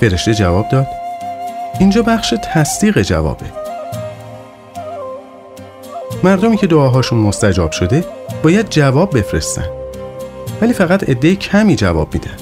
فرشته 0.01 0.33
جواب 0.33 0.69
داد. 0.69 0.87
اینجا 1.79 2.01
بخش 2.01 2.33
تصدیق 2.53 3.01
جوابه. 3.01 3.45
مردمی 6.23 6.57
که 6.57 6.67
دعاهاشون 6.67 7.19
مستجاب 7.19 7.71
شده 7.71 8.05
باید 8.43 8.69
جواب 8.69 9.17
بفرستن. 9.17 9.65
ولی 10.61 10.73
فقط 10.73 11.09
عده 11.09 11.35
کمی 11.35 11.75
جواب 11.75 12.13
میدن. 12.13 12.37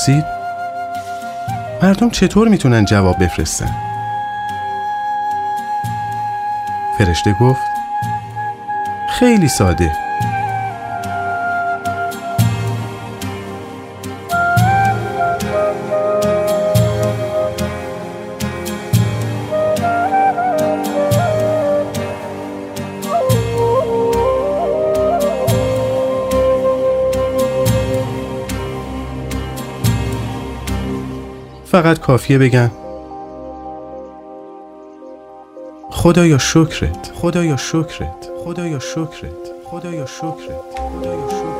پرسید 0.00 0.24
مردم 1.82 2.10
چطور 2.10 2.48
می‌تونن 2.48 2.84
جواب 2.84 3.24
بفرستن؟ 3.24 3.76
فرشته 6.98 7.32
گفت 7.32 7.60
خیلی 9.18 9.48
ساده 9.48 9.92
فقط 31.70 32.00
کافیه 32.00 32.38
بگن 32.38 32.72
خدایا 35.90 36.38
شکرت 36.38 37.12
خدایا 37.14 37.56
شکرت 37.56 38.30
خدایا 38.44 38.78
شکرت 38.78 39.52
خدایا 39.70 40.06
شکرت 40.06 40.74
خدایا 40.76 41.28
شکرت. 41.30 41.59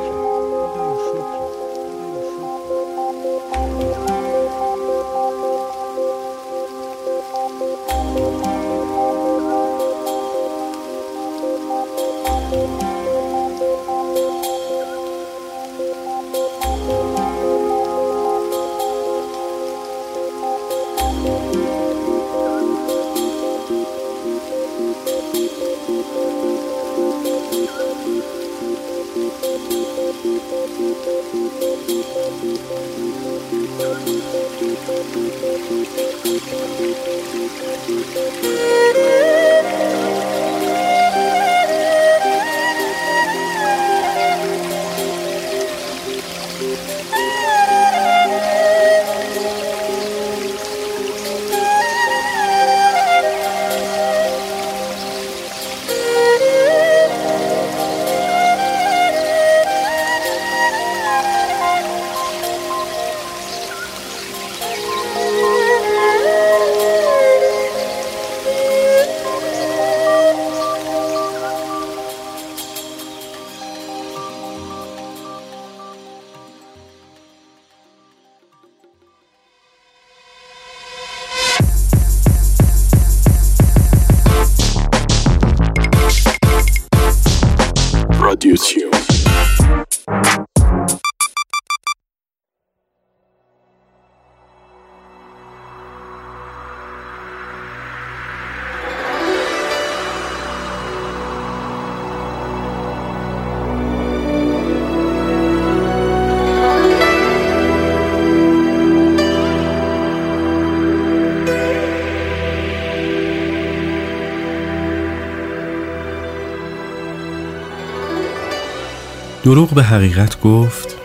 دروغ 119.51 119.73
به 119.73 119.83
حقیقت 119.83 120.41
گفت 120.41 120.97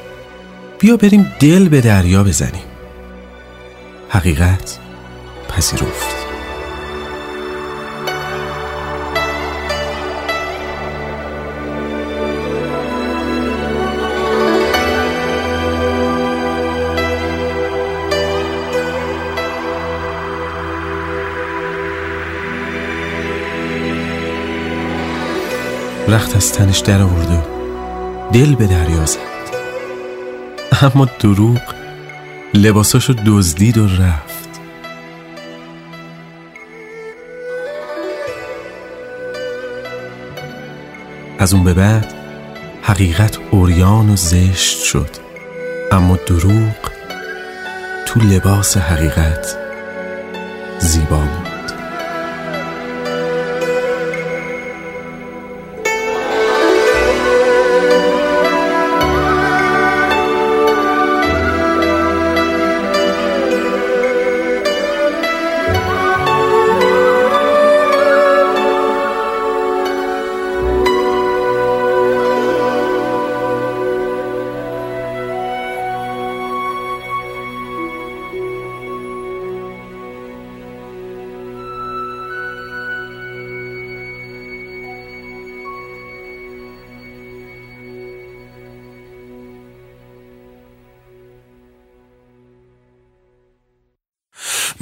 بیا 0.78 0.96
بریم 0.96 1.32
دل 1.40 1.68
به 1.68 1.80
دریا 1.80 2.24
بزنیم. 2.24 2.62
حقیقت 4.08 4.78
پذیرفت. 5.48 6.16
رخت 26.08 26.36
از 26.36 26.52
تنش 26.52 26.78
در 26.78 27.02
آورد 27.02 27.55
دل 28.32 28.54
به 28.54 28.66
دریا 28.66 29.06
زد. 29.06 29.18
اما 30.82 31.08
دروغ 31.20 31.60
لباساشو 32.54 33.14
دزدید 33.26 33.78
و 33.78 33.86
رفت. 33.86 34.60
از 41.38 41.54
اون 41.54 41.64
به 41.64 41.74
بعد 41.74 42.14
حقیقت 42.82 43.38
اوریان 43.50 44.10
و 44.10 44.16
زشت 44.16 44.84
شد. 44.84 45.10
اما 45.92 46.18
دروغ 46.26 46.76
تو 48.06 48.20
لباس 48.20 48.76
حقیقت 48.76 49.56
زیبا 50.78 51.16
بود. 51.16 51.45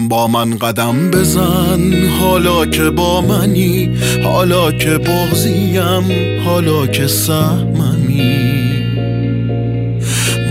با 0.09 0.27
من 0.27 0.57
قدم 0.59 1.11
بزن. 1.11 2.09
حالا 2.21 2.67
که 2.67 2.91
با 2.91 3.21
منی 3.21 3.91
حالا 4.25 4.73
که 4.73 4.99
بغزیم 4.99 6.43
حالا 6.45 6.87
که 6.87 7.07
سهممی. 7.07 8.55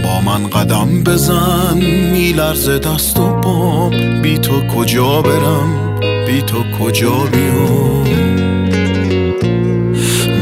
با 0.03 0.21
من 0.21 0.47
قدم 0.47 1.03
بزن. 1.03 1.77
میلرز 2.11 2.69
دست 2.69 3.19
و 3.19 3.41
پام. 3.41 4.21
بی 4.21 4.37
تو 4.37 4.67
کجا 4.67 5.21
برم؟ 5.21 5.99
بی 6.27 6.41
تو 6.41 6.63
کجا 6.79 7.15
بیام؟ 7.31 8.03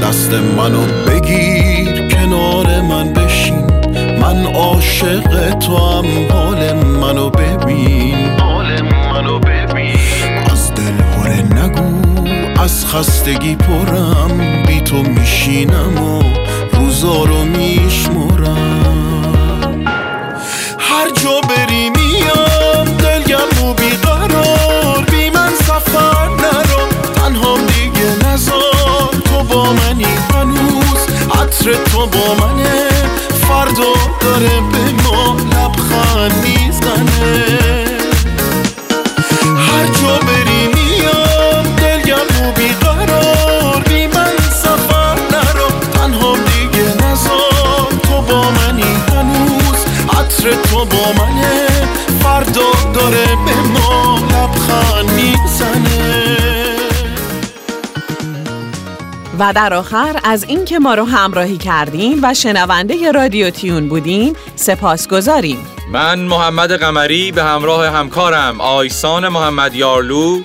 دست 0.04 0.34
منو 0.34 0.86
بگیر 1.08 2.08
کنار 2.08 2.82
من 2.82 3.14
بشین. 3.14 3.62
من 4.22 4.46
عاشق 4.46 5.54
تو 5.54 5.78
هم 5.78 6.06
حال 6.32 6.74
از 12.72 12.86
خستگی 12.86 13.56
پرم 13.56 14.64
بی 14.68 14.82
تو 14.82 15.04
میشینم 15.04 16.04
و 16.04 16.24
روزا 16.74 17.24
رو 17.24 17.46
میشمرم. 17.46 19.06
هر 20.80 21.10
جا 21.24 21.42
بری 21.50 21.90
میام 21.90 22.86
دلگم 22.86 23.66
و 23.66 23.74
بیقرار 23.74 25.06
بی 25.12 25.30
من 25.30 25.54
سفر 25.56 26.30
نرو 26.30 26.88
تنهام 27.16 27.60
دیگه 27.66 28.28
نزار. 28.28 29.16
تو 29.26 29.44
با 29.44 29.74
منی 29.74 30.06
هنوز 30.34 31.08
عطر 31.32 31.74
تو 31.74 32.08
با 32.08 32.34
منه 32.46 32.90
فردا 33.48 33.94
داره 34.22 34.60
و 59.42 59.54
در 59.54 59.74
آخر 59.74 60.20
از 60.24 60.44
اینکه 60.44 60.80
ما 60.80 60.94
رو 60.94 61.06
همراهی 61.06 61.58
کردین 61.58 62.20
و 62.24 62.34
شنونده 62.34 63.12
رادیو 63.12 63.50
تیون 63.50 63.90
بودین 63.90 64.36
سپاس 64.56 65.08
گذاریم. 65.08 65.58
من 65.92 66.20
محمد 66.20 66.72
قمری 66.72 67.32
به 67.32 67.44
همراه 67.44 67.88
همکارم 67.88 68.62
آیسان 68.62 69.28
محمد 69.28 69.76
یارلو 69.76 70.42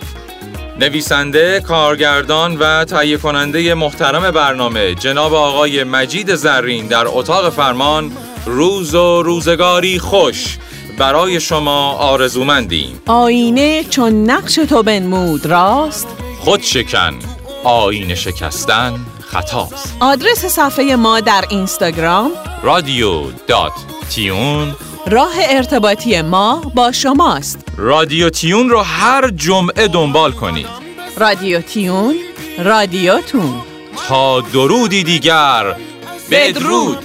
نویسنده، 0.81 1.61
کارگردان 1.61 2.57
و 2.57 2.85
تهیه 2.85 3.17
کننده 3.17 3.75
محترم 3.75 4.31
برنامه 4.31 4.95
جناب 4.95 5.35
آقای 5.35 5.85
مجید 5.85 6.35
زرین 6.35 6.87
در 6.87 7.05
اتاق 7.07 7.51
فرمان 7.51 8.13
روز 8.47 8.95
و 8.95 9.23
روزگاری 9.23 9.99
خوش 9.99 10.59
برای 10.99 11.41
شما 11.41 11.93
آرزومندیم. 11.93 13.01
آینه 13.07 13.85
چون 13.85 14.31
نقش 14.31 14.55
تو 14.55 14.83
بنمود 14.83 15.47
راست؟ 15.47 16.09
خود 16.41 16.63
شکن 16.63 17.36
آینه 17.65 18.15
شکستن 18.15 19.07
خطاست. 19.21 19.97
آدرس 20.01 20.45
صفحه 20.47 20.97
ما 20.97 21.21
در 21.21 21.45
اینستاگرام. 21.51 22.31
رادیو 22.63 23.31
دات 23.47 23.73
تیون. 24.11 24.77
راه 25.07 25.35
ارتباطی 25.49 26.23
ما 26.23 26.63
با 26.75 26.93
شماست. 26.93 27.59
رادیو 27.77 28.31
تیون 28.31 28.69
رو 28.71 28.81
هر 28.81 29.31
جمعه 29.31 29.89
دنبال 29.89 30.33
کنید. 30.33 30.67
رادیو 31.17 31.61
تیون 31.61 32.15
رادیوتون 32.59 33.55
تا 34.09 34.41
درودی 34.41 35.03
دیگر 35.03 35.77
بدرود. 36.31 36.99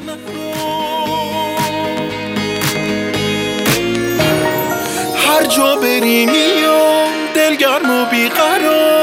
هر 5.17 5.45
جا 5.45 5.75
بری 5.75 6.25
میام 6.25 7.09
دلگرم 7.35 7.89
و 7.89 8.05
بیقرار 8.05 8.91
بی 8.95 9.00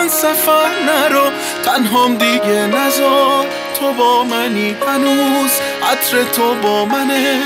من 0.00 0.08
سفر 0.08 0.68
نرو 0.86 1.30
تنهام 1.64 2.14
دیگه 2.14 2.66
نزار 2.66 3.46
تو 3.80 3.92
با 3.92 4.24
منی 4.24 4.76
هنوز 4.86 5.50
عطر 5.92 6.22
تو 6.32 6.54
با 6.62 6.84
منه. 6.84 7.40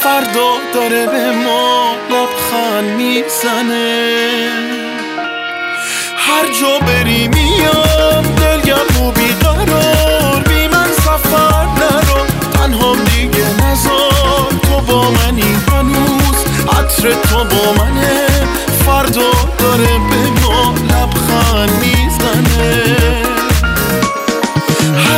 فردا 0.00 0.52
داره 0.74 1.06
به 1.06 1.30
ما 1.30 1.94
لبخند 2.10 2.96
می‌زنه. 2.96 4.50
هر 6.16 6.46
جا 6.60 6.78
بری 6.86 7.28
میام 7.28 8.22
دلگرم 8.22 9.02
و 9.02 9.10
بیقرار. 9.12 10.42
بی 10.48 10.68
من 10.68 10.92
سفر 10.92 11.64
نرو 11.64 12.26
تنهام 12.54 13.04
دیگه 13.04 13.46
نزار 13.64 14.52
تو 14.62 14.80
با 14.92 15.10
منی 15.10 15.56
هنوز 15.72 16.44
عطر 16.68 17.12
تو 17.12 17.44
با 17.44 17.84
منه. 17.84 18.26
فردا 18.86 19.30
داره 19.58 19.98
به 20.10 20.40
ما 20.42 20.74
لبخند 20.90 21.70
می‌زنه. 21.80 21.97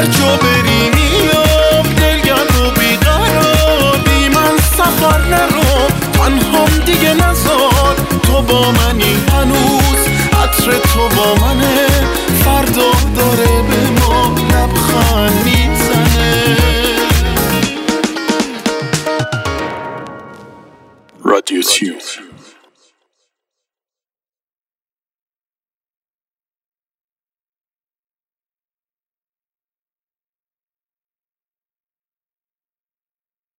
هر 0.01 0.07
جا 0.07 0.37
بری 0.37 0.91
میام 0.95 1.95
دلگرم 1.97 2.67
و 2.67 2.71
بیقرار 2.81 3.99
بی 4.05 4.29
من 4.29 4.57
سفر 4.57 5.21
نرو. 5.31 5.89
تنهام 6.13 6.79
دیگه 6.87 7.15
نزار 7.15 7.97
تو 8.23 8.43
با 8.43 8.73
منی 8.73 9.17
هنوز. 9.33 10.09
عطر 10.43 10.73
تو 10.73 11.09
با 11.17 11.35
منه 11.35 11.87
فردا 12.45 12.91
داره 13.17 13.63
به 13.63 14.01
ما 14.01 14.35
لبخند 14.53 15.45
می‌زنه. 15.45 16.57
رادیو 21.25 21.63
تیون 21.63 21.99